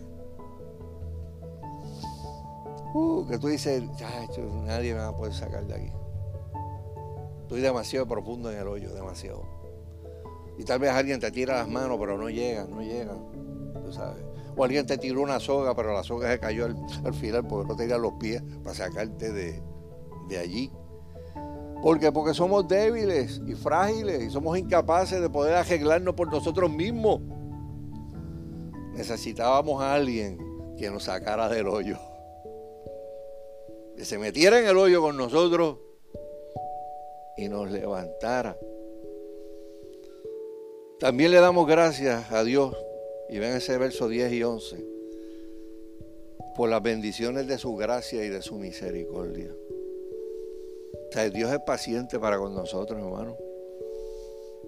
[2.93, 3.83] Uh, que tú dices,
[4.63, 5.91] nadie me va a poder sacar de aquí.
[7.41, 9.54] Estoy demasiado profundo en el hoyo, demasiado.
[10.57, 13.15] Y tal vez alguien te tira las manos, pero no llega, no llega.
[13.83, 14.23] Tú sabes.
[14.55, 17.75] O alguien te tiró una soga, pero la soga se cayó al, final porque no
[17.75, 19.61] tenía los pies para sacarte de,
[20.29, 20.71] de allí.
[21.81, 22.11] ¿Por qué?
[22.11, 27.21] Porque somos débiles y frágiles y somos incapaces de poder arreglarnos por nosotros mismos.
[28.93, 30.37] Necesitábamos a alguien
[30.77, 31.97] que nos sacara del hoyo.
[33.97, 35.77] Que se metiera en el hoyo con nosotros
[37.37, 38.57] y nos levantara.
[40.99, 42.73] También le damos gracias a Dios
[43.29, 44.85] y ven ese verso 10 y 11.
[46.55, 49.53] Por las bendiciones de su gracia y de su misericordia.
[51.09, 53.35] O sea, Dios es paciente para con nosotros, hermano.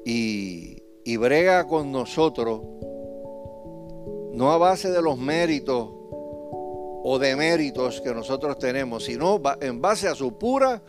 [0.06, 2.62] Y, y brega con nosotros,
[4.34, 5.90] no a base de los méritos
[7.04, 10.82] o de méritos que nosotros tenemos, sino en base a su pura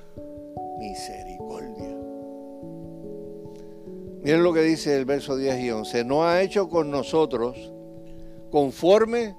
[0.81, 1.78] misericordia.
[4.23, 6.05] Miren lo que dice el verso 10 y 11.
[6.05, 7.73] No ha hecho con nosotros
[8.51, 9.37] conforme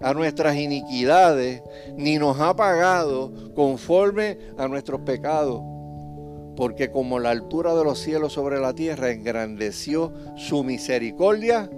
[0.00, 1.62] a nuestras iniquidades,
[1.96, 5.62] ni nos ha pagado conforme a nuestros pecados.
[6.56, 11.70] Porque como la altura de los cielos sobre la tierra engrandeció su misericordia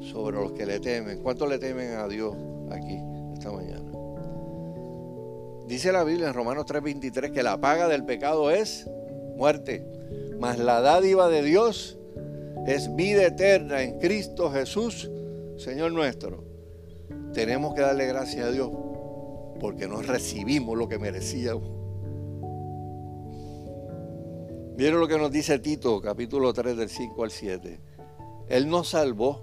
[0.00, 1.20] sobre los que le temen.
[1.20, 2.34] ¿Cuántos le temen a Dios
[2.70, 2.98] aquí
[3.34, 3.90] esta mañana?
[5.66, 8.88] Dice la Biblia en Romanos 3:23 que la paga del pecado es
[9.36, 9.95] muerte
[10.38, 11.98] mas la dádiva de Dios
[12.66, 15.10] es vida eterna en Cristo Jesús,
[15.56, 16.44] Señor nuestro.
[17.32, 18.70] Tenemos que darle gracias a Dios
[19.60, 21.76] porque no recibimos lo que merecíamos.
[24.76, 27.80] Miren lo que nos dice Tito, capítulo 3, del 5 al 7.
[28.48, 29.40] Él nos salvó,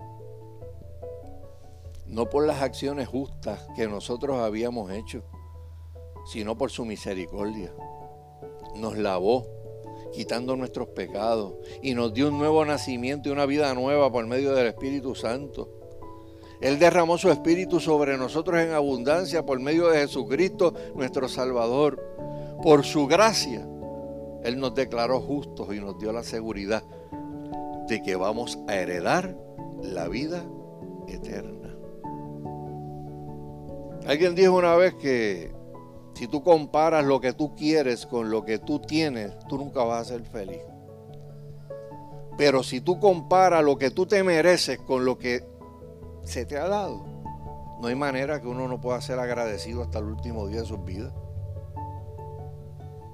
[2.06, 5.24] no por las acciones justas que nosotros habíamos hecho,
[6.26, 7.74] sino por su misericordia.
[8.76, 9.48] Nos lavó
[10.14, 14.54] quitando nuestros pecados y nos dio un nuevo nacimiento y una vida nueva por medio
[14.54, 15.70] del Espíritu Santo.
[16.62, 22.02] Él derramó su Espíritu sobre nosotros en abundancia por medio de Jesucristo, nuestro Salvador.
[22.62, 23.68] Por su gracia,
[24.44, 26.84] Él nos declaró justos y nos dio la seguridad
[27.90, 29.36] de que vamos a heredar
[29.82, 30.46] la vida
[31.10, 31.76] eterna.
[34.06, 35.53] Alguien dijo una vez que
[36.14, 40.02] si tú comparas lo que tú quieres con lo que tú tienes, tú nunca vas
[40.02, 40.62] a ser feliz.
[42.38, 45.44] Pero si tú comparas lo que tú te mereces con lo que
[46.24, 47.04] se te ha dado,
[47.82, 50.84] no hay manera que uno no pueda ser agradecido hasta el último día de sus
[50.84, 51.14] vidas.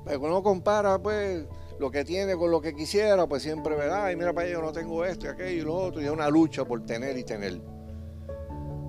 [0.05, 1.45] Pero cuando uno compara, pues,
[1.79, 4.61] lo que tiene con lo que quisiera, pues siempre verá, ay, mira para allá, yo
[4.61, 7.23] no tengo esto y aquello y lo otro, y es una lucha por tener y
[7.23, 7.61] tener.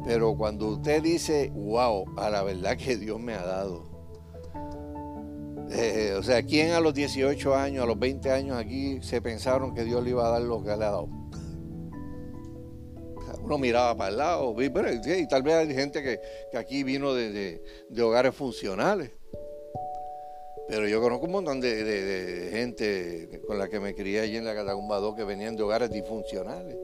[0.05, 3.90] Pero cuando usted dice, wow, a la verdad que Dios me ha dado,
[5.73, 9.73] Eh, o sea, ¿quién a los 18 años, a los 20 años aquí se pensaron
[9.73, 10.71] que Dios le iba a dar lo que?
[13.43, 17.63] Uno miraba para el lado, y tal vez hay gente que, aquí vino de,
[18.01, 19.13] hogares funcionales.
[20.69, 24.55] Pero yo conozco un montón de, gente con la que me crié allí en la
[24.55, 26.77] Catacumba 2 que venían de hogares disfuncionales.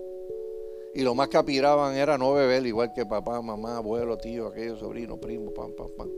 [0.95, 4.79] Y lo más que aspiraban era no beber, igual que papá, mamá, abuelo, tío, aquellos
[4.79, 6.11] sobrinos, primos, pam, pam, pam.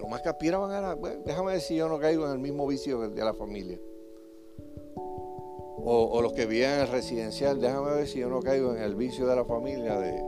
[0.00, 3.10] Lo más que aspiraban era, déjame ver si yo no caigo en el mismo vicio
[3.10, 3.78] de la familia.
[5.82, 8.94] O, los que vivían en el residencial, déjame ver si yo no caigo en el
[8.94, 10.22] vicio de la familia de...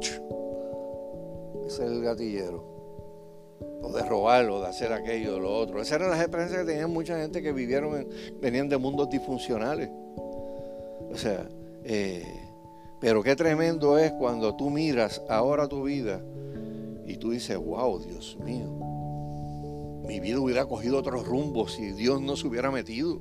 [1.66, 2.64] Ese es el gatillero.
[3.82, 5.80] O de robarlo, de hacer aquello, de lo otro.
[5.80, 8.08] Esas eran las experiencias que tenían mucha gente que vivieron,
[8.40, 9.88] venían de mundos disfuncionales.
[11.10, 11.48] O sea,
[11.84, 12.24] eh,
[13.00, 16.20] pero qué tremendo es cuando tú miras ahora tu vida
[17.06, 18.87] y tú dices, wow, Dios mío,
[20.08, 23.20] mi vida hubiera cogido otro rumbo si Dios no se hubiera metido.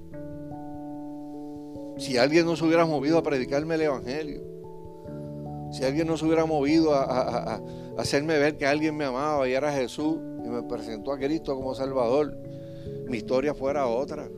[1.97, 4.41] Si alguien no se hubiera movido a predicarme el Evangelio.
[5.73, 7.61] Si alguien no se hubiera movido a,
[7.97, 10.15] hacerme ver que alguien me amaba y era Jesús
[10.45, 12.37] y me presentó a Cristo como Salvador,
[13.09, 14.29] mi historia fuera otra.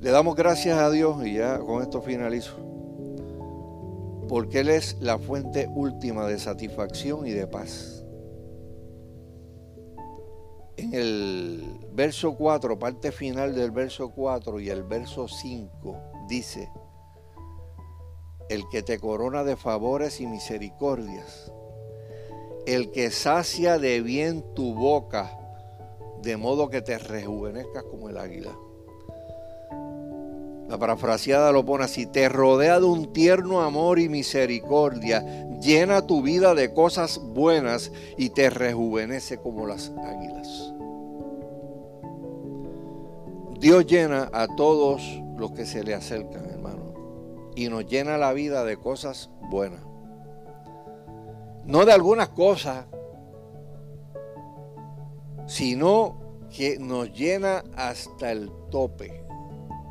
[0.00, 2.56] Le damos gracias a Dios y ya con esto finalizo.
[4.28, 8.04] Porque Él es la fuente última de satisfacción y de paz.
[10.76, 15.96] En el verso 4, parte final del verso 4 y el verso 5,
[16.28, 16.68] dice,
[18.48, 21.52] el que te corona de favores y misericordias,
[22.66, 25.38] el que sacia de bien tu boca,
[26.22, 28.58] de modo que te rejuvenezcas como el águila.
[30.68, 35.22] La parafraseada lo pone así, te rodea de un tierno amor y misericordia,
[35.60, 40.72] llena tu vida de cosas buenas y te rejuvenece como las águilas.
[43.60, 45.02] Dios llena a todos
[45.36, 46.94] los que se le acercan, hermano,
[47.54, 49.80] y nos llena la vida de cosas buenas.
[51.64, 52.86] No de algunas cosas,
[55.46, 59.23] sino que nos llena hasta el tope.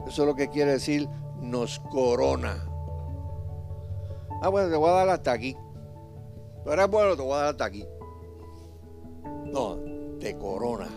[0.07, 1.09] Eso es lo que quiere decir
[1.41, 2.65] nos corona.
[4.41, 5.55] Ah, bueno, te voy a dar hasta aquí.
[6.63, 7.85] Pero eres bueno, te voy a dar hasta aquí.
[9.45, 9.77] No,
[10.19, 10.87] te corona.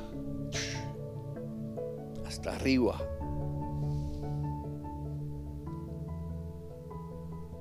[2.26, 3.00] Hasta arriba.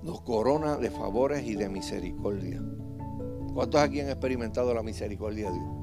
[0.02, 2.62] Nos corona de favores y de misericordia.
[3.54, 5.76] ¿Cuántos aquí han experimentado la misericordia de Dios?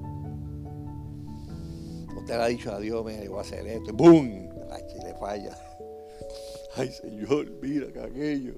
[2.16, 3.90] Usted le ha dicho a Dios, me voy a hacer esto.
[3.90, 3.94] Y
[4.78, 5.04] ¡Bum!
[5.04, 5.58] le falla.
[6.74, 8.54] Ay, Señor, mira que aquello.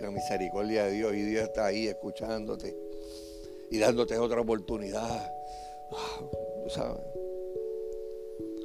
[0.00, 2.74] La misericordia de Dios y Dios está ahí escuchándote
[3.70, 5.30] y dándote otra oportunidad.
[6.68, 7.02] ¿sabes?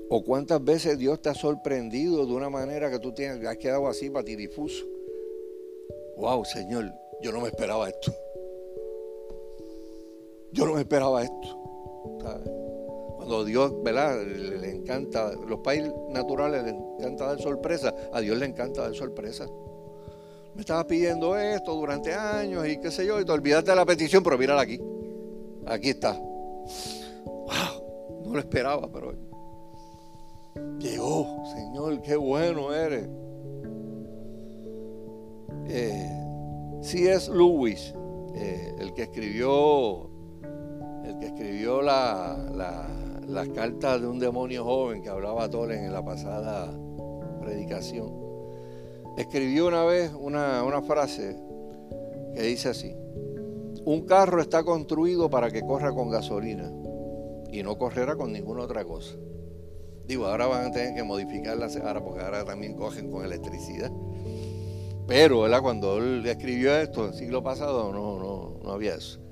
[0.10, 3.88] O cuántas veces Dios te ha sorprendido de una manera que tú tienes, has quedado
[3.88, 4.86] así patidifuso.
[6.18, 8.14] Wow, Señor, yo no me esperaba esto.
[10.52, 12.63] Yo no me esperaba esto.
[13.24, 14.22] Cuando Dios, ¿verdad?
[14.22, 19.48] Le, encanta, los países naturales le encanta dar sorpresa, a Dios le encanta dar sorpresa.
[20.54, 23.86] Me estaba pidiendo esto durante años y qué sé yo, y te olvidaste de la
[23.86, 24.78] petición, pero mírala aquí.
[25.66, 26.20] Aquí está.
[27.26, 29.14] Wow, no lo esperaba, pero
[30.80, 31.46] llegó.
[31.56, 33.08] Señor, qué bueno eres.
[35.70, 37.32] Eh, C.S.
[37.32, 37.94] Lewis,
[38.36, 40.10] eh, el que escribió,
[41.06, 46.04] el que escribió la las cartas de un demonio joven que hablaba Tolen en la
[46.04, 46.74] pasada
[47.42, 48.12] predicación.
[49.18, 51.36] Escribió una vez una, una frase
[52.34, 52.96] que dice así,
[53.86, 56.72] un carro está construido para que corra con gasolina
[57.52, 59.16] y no correrá con ninguna otra cosa.
[60.08, 63.92] Digo, ahora van a tener que modificar la ahora porque ahora también cogen con electricidad.
[65.08, 65.46] Pero.
[65.62, 69.23] Cuando él escribió esto, el siglo pasado, no, no, no había eso.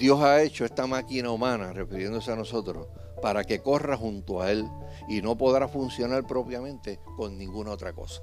[0.00, 2.88] Dios ha hecho esta máquina humana, refiriéndose a nosotros,
[3.20, 4.66] para que corra junto a Él
[5.10, 8.22] y no podrá funcionar propiamente con ninguna otra cosa.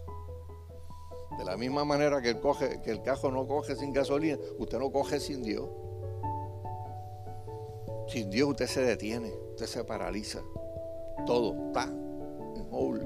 [1.38, 5.19] De la misma manera que el, coge, cajo no coge sin gasolina, usted no coge
[5.19, 5.69] sin Dios.
[8.07, 10.39] Sin Dios usted se detiene, usted se paraliza.
[11.28, 13.03] Todo está en hold.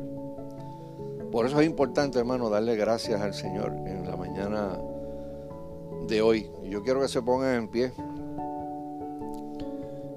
[1.29, 4.79] Por eso es importante, hermano, darle gracias al Señor en la mañana
[6.07, 6.49] de hoy.
[6.63, 7.91] Yo quiero que se pongan en pie.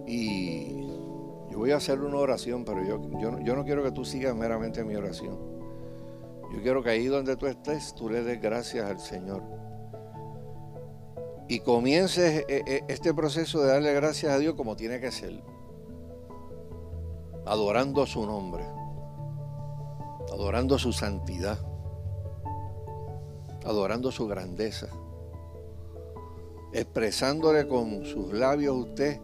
[0.06, 0.86] Y
[1.50, 3.00] yo voy a hacer una oración, pero yo,
[3.42, 5.38] yo, no quiero que tú sigas meramente mi oración.
[6.52, 9.42] Yo quiero que ahí donde tú estés, tú le des gracias al Señor.
[11.46, 15.42] y comiences eh, eh, este proceso de darle gracias a Dios como tiene que ser,
[17.44, 18.64] adorando su nombre,
[20.32, 21.58] adorando su santidad,
[23.64, 24.88] adorando su grandeza,
[26.72, 29.20] expresándole con sus labios a usted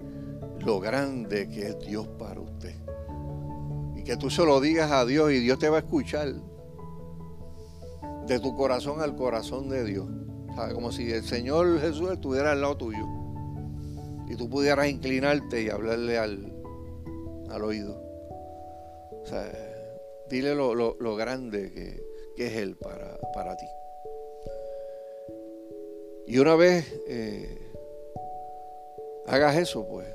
[0.64, 2.74] lo grande que es Dios para usted.
[3.96, 6.32] Y que tú se lo digas a Dios y Dios te va a escuchar
[8.26, 10.06] de tu corazón al corazón de Dios
[10.74, 13.06] como si el Señor Jesús estuviera al lado tuyo
[14.28, 16.52] y tú pudieras inclinarte y hablarle al,
[17.48, 18.00] al oído.
[19.22, 19.50] O sea,
[20.28, 23.66] dile lo, grande que, es Él para, para, ti.
[26.26, 27.58] Y una vez eh,
[29.26, 30.06] hagas eso, pues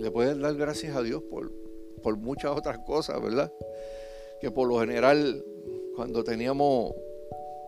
[0.00, 1.52] le puedes dar gracias a Dios por,
[2.02, 3.52] por muchas otras cosas, ¿verdad?
[4.40, 5.44] Que por lo general,
[5.94, 6.94] cuando teníamos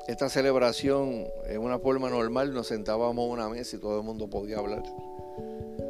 [0.09, 4.29] esta celebración en una forma normal nos sentábamos a una mesa y todo el mundo
[4.29, 4.83] podía hablar.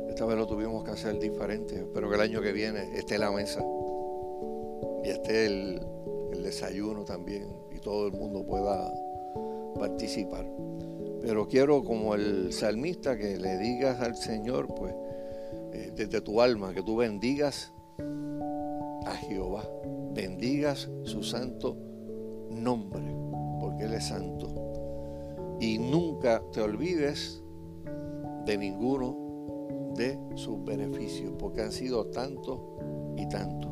[0.08, 1.76] Esta vez lo tuvimos que hacer diferente.
[1.76, 3.64] Espero que el año que viene esté la mesa
[5.02, 5.80] y esté el,
[6.32, 8.92] el desayuno también y todo el mundo pueda
[9.78, 10.46] participar.
[11.22, 14.94] Pero quiero como el salmista que le digas al Señor, pues,
[15.72, 17.72] eh, desde tu alma, que tú bendigas
[19.06, 19.68] a Jehová,
[20.14, 21.76] bendigas su santo
[22.50, 23.22] nombre
[23.62, 24.48] porque Él es santo.
[25.60, 27.40] Y nunca te olvides
[28.44, 32.58] de ninguno de sus beneficios, porque han sido tantos
[33.16, 33.70] y tantos.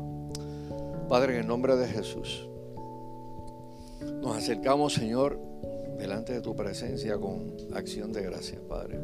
[1.09, 2.47] Padre, en el nombre de Jesús,
[4.21, 5.37] nos acercamos, Señor,
[5.97, 8.97] delante de tu presencia con acción de gracias, Padre.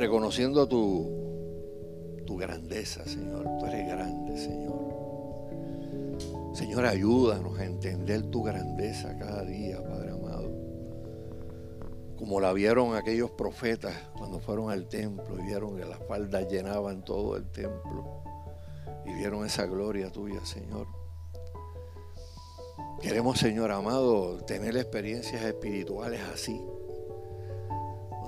[0.00, 3.44] Reconociendo tu, grandeza, Señor.
[3.58, 4.80] Tú eres grande, Señor.
[6.54, 10.50] Señor, ayúdanos a entender tu grandeza cada día, Padre amado.
[12.16, 17.04] Como la vieron aquellos profetas cuando fueron al templo y vieron que las faldas llenaban
[17.04, 18.22] todo el templo
[19.04, 20.86] y vieron esa gloria tuya, Señor.
[23.02, 26.58] Queremos, Señor amado, tener experiencias espirituales así,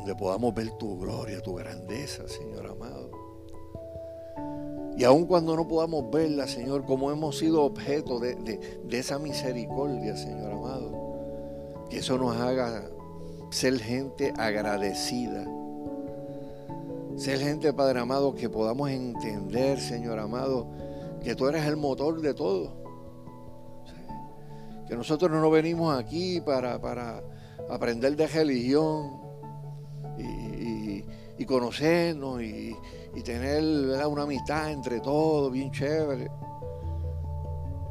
[0.03, 3.11] donde podamos ver tu gloria, tu grandeza, Señor amado.
[4.97, 10.53] Y aun cuando no podamos verla, Señor, como hemos sido objeto de, esa misericordia, Señor
[10.53, 12.91] amado, que eso nos haga
[13.51, 15.47] ser gente agradecida.
[17.17, 20.67] Ser gente, Padre amado, que podamos entender, Señor amado,
[21.23, 22.73] que tú eres el motor de todo.
[24.89, 26.75] Que nosotros no venimos aquí para,
[27.71, 29.22] aprender de religión
[31.39, 32.77] y conocernos y,
[33.15, 33.63] y tener
[34.07, 36.31] una amistad entre todos, bien chévere,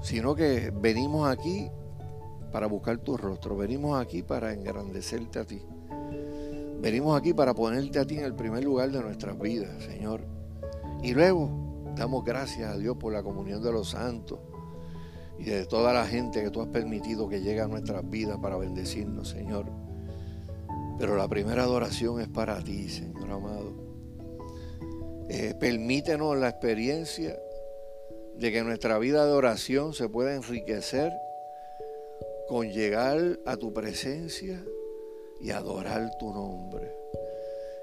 [0.01, 1.69] sino que venimos aquí
[2.51, 5.61] para buscar tu rostro, venimos aquí para engrandecerte a ti,
[6.81, 10.21] venimos aquí para ponerte a ti en el primer lugar de nuestras vidas, Señor.
[11.03, 11.49] Y luego
[11.95, 14.39] damos gracias a Dios por la comunión de los santos
[15.39, 18.57] y de toda la gente que tú has permitido que llegue a nuestras vidas para
[18.57, 19.65] bendecirnos, Señor.
[21.01, 23.73] Pero la primera adoración es para ti, Señor amado.
[25.29, 27.39] Eh, permítenos la experiencia
[28.35, 31.11] de que nuestra vida de oración se pueda enriquecer
[32.47, 34.63] con llegar a tu presencia
[35.39, 36.93] y adorar tu nombre.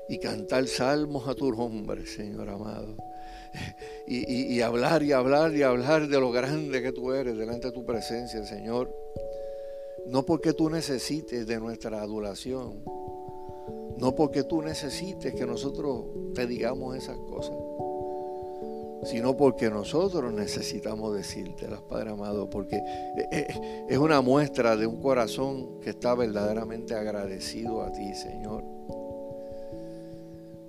[0.09, 2.97] Y cantar salmos a tu nombre, Señor amado.
[4.07, 7.73] Y, y, hablar y hablar y hablar de lo grande que tú eres delante de
[7.73, 8.91] tu presencia, Señor.
[10.07, 12.83] No porque tú necesites de nuestra adoración,
[14.01, 17.57] no porque tú necesites que nosotros te digamos esas cosas,
[19.05, 25.01] sino porque nosotros necesitamos decírtelas, Padre amado, porque eh, eh, es una muestra de un
[25.01, 28.65] corazón que está verdaderamente agradecido a ti, Señor.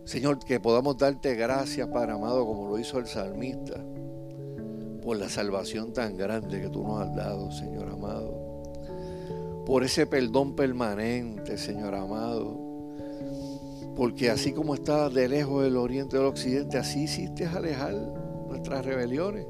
[0.06, 3.80] Señor, que podamos darte gracias, Padre amado, como lo hizo el salmista,
[5.04, 8.50] por la salvación tan grande que tú nos has dado, Señor amado.
[9.68, 12.69] Por ese perdón permanente, Señor amado
[14.00, 17.94] porque así como está de lejos el oriente del occidente, así hiciste alejar
[18.48, 19.46] nuestras rebeliones.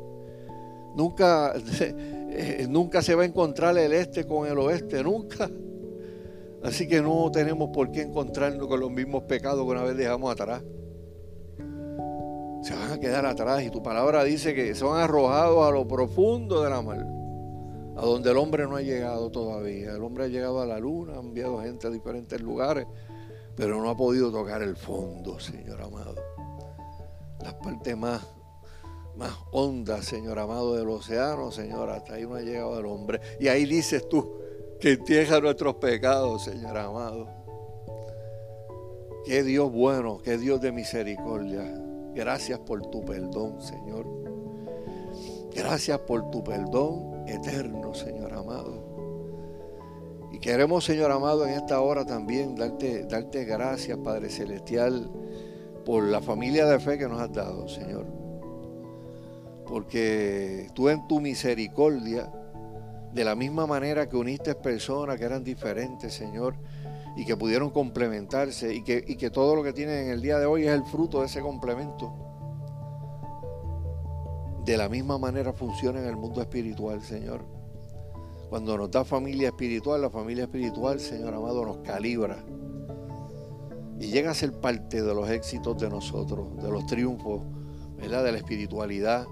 [0.96, 5.48] Nunca, eh, nunca se va a encontrar el este con el oeste, nunca.
[6.64, 10.32] Así que no tenemos por qué encontrarnos con los mismos pecados que una vez dejamos
[10.32, 10.64] atrás.
[12.64, 16.64] Se van a quedar atrás y tu palabra dice que son arrojados a lo profundo
[16.64, 17.06] de la mar,
[17.96, 19.92] a donde el hombre no ha llegado todavía.
[19.92, 22.88] El hombre ha llegado a la luna, ha enviado gente a diferentes lugares,
[23.60, 26.16] pero no ha podido tocar el fondo, Señor amado.
[27.44, 28.26] Las partes más,
[29.18, 33.20] más hondas, Señor amado, del océano, Señor, hasta ahí no ha llegado el hombre.
[33.38, 34.40] Y ahí dices tú
[34.80, 37.28] que entierra nuestros pecados, Señor amado.
[39.26, 41.70] Qué Dios bueno, qué Dios de misericordia.
[42.16, 44.06] Gracias por tu perdón, Señor.
[45.54, 48.49] Gracias por tu perdón eterno, Señor amado.
[50.42, 55.12] Queremos, Señor amado, en esta hora también darte, darte gracias, Padre Celestial,
[55.86, 58.06] por la familia de fe que nos has dado, Señor.
[59.66, 62.32] Porque tú en tu misericordia,
[63.14, 66.56] de la misma manera que uniste personas que eran diferentes, Señor,
[67.18, 70.40] y que pudieron complementarse, y que, y que todo lo que tienen en el día
[70.40, 72.14] de hoy es el fruto de ese complemento.
[74.64, 77.59] De la misma manera funciona en el mundo espiritual, Señor.
[78.50, 82.44] Cuando nos da familia espiritual, la familia espiritual, Señor amado, nos calibra.
[84.00, 87.44] Y llega a ser parte de los éxitos de nosotros, de los triunfos.
[88.02, 89.28] De la espiritualidad,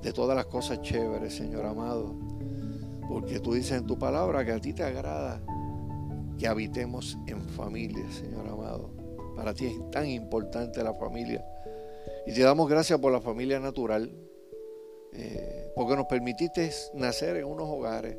[0.00, 2.14] de todas las cosas chéveres, Señor amado.
[3.08, 5.42] Porque tú dices en tu palabra que a ti te agrada
[6.38, 8.90] que habitemos en familia, Señor amado.
[9.34, 11.44] Para ti es tan importante la familia.
[12.26, 14.10] Y te damos gracias por la familia natural,
[15.12, 18.16] eh, porque nos permitiste nacer en unos hogares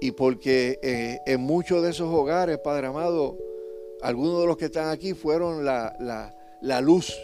[0.00, 3.36] y porque eh, en muchos de esos hogares, Padre amado,
[4.00, 6.34] algunos de los que están aquí fueron la,
[6.82, 7.14] luz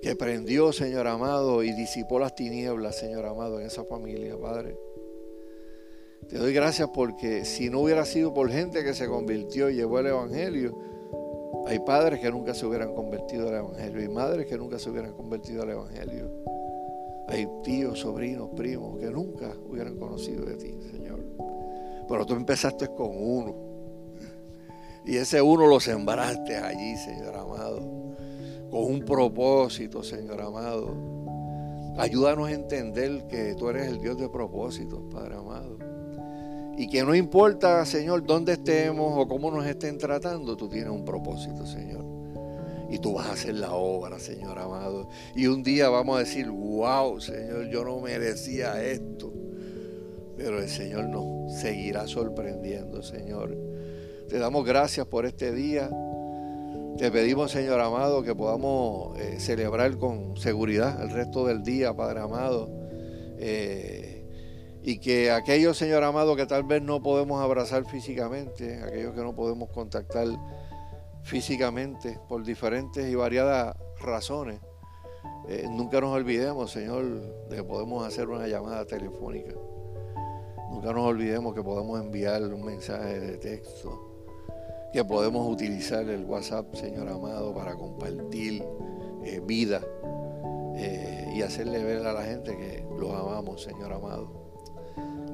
[0.00, 4.76] que prendió, Señor amado, y disipó las tinieblas, Señor amado, en esa familia, Padre.
[6.28, 9.98] Te doy gracias porque si no hubiera sido por gente que se convirtió y llevó
[9.98, 10.76] el Evangelio,
[11.66, 15.12] hay padres que nunca se hubieran convertido al Evangelio y madres que nunca se hubieran
[15.12, 16.57] convertido al Evangelio.
[17.28, 21.20] Hay tíos, sobrinos, primos que nunca hubieran conocido de ti, Señor.
[22.08, 23.54] Pero tú empezaste con uno.
[25.04, 27.80] Y ese uno lo sembraste allí, Señor amado.
[28.70, 30.94] Con un propósito, Señor amado.
[31.98, 35.78] Ayúdanos a entender que tú eres el Dios de propósitos, Padre amado.
[36.78, 41.04] Y que no importa, Señor, dónde estemos o cómo nos estén tratando, tú tienes un
[41.04, 42.18] propósito, Señor
[42.90, 45.08] y tú vas a hacer la obra, Señor amado.
[45.34, 49.32] Y un día vamos a decir, wow, Señor, yo no merecía esto.
[50.36, 53.56] Pero el Señor nos seguirá sorprendiendo, Señor.
[54.28, 55.90] Te damos gracias por este día.
[56.96, 62.20] Te pedimos, Señor amado, que podamos eh, celebrar con seguridad el resto del día, Padre
[62.20, 62.70] amado.
[63.38, 64.24] Eh,
[64.82, 69.34] y que aquellos, Señor amado, que tal vez no podemos abrazar físicamente, aquellos que no
[69.34, 70.28] podemos contactar
[71.28, 74.60] físicamente por diferentes y variadas razones.
[75.46, 77.04] Eh, nunca nos olvidemos, Señor,
[77.50, 79.52] de que podemos hacer una llamada telefónica.
[80.70, 84.46] Nunca nos olvidemos que podemos enviar un mensaje de texto,
[84.90, 88.64] que podemos utilizar el WhatsApp, Señor amado, para compartir
[89.22, 89.82] eh, vida
[90.76, 94.30] eh, y hacerle ver a la gente que los amamos, Señor amado.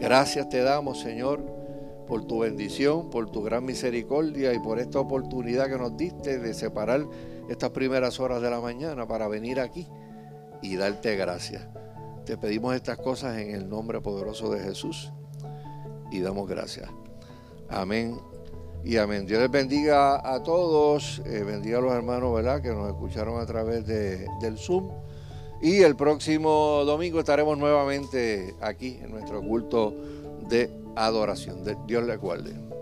[0.00, 1.63] Gracias te damos, Señor
[2.06, 6.54] por tu bendición, por tu gran misericordia y por esta oportunidad que nos diste de
[6.54, 7.06] separar
[7.48, 9.86] estas primeras horas de la mañana para venir aquí
[10.62, 11.66] y darte gracias.
[12.24, 15.12] Te pedimos estas cosas en el nombre poderoso de Jesús
[16.10, 16.88] y damos gracias.
[17.68, 18.18] Amén
[18.84, 19.26] y amén.
[19.26, 22.62] Dios les bendiga a todos, eh, bendiga a los hermanos ¿verdad?
[22.62, 24.90] que nos escucharon a través de, del Zoom.
[25.60, 29.94] Y el próximo domingo estaremos nuevamente aquí en nuestro culto
[30.48, 31.64] de adoración.
[31.86, 32.73] Dios le guarde.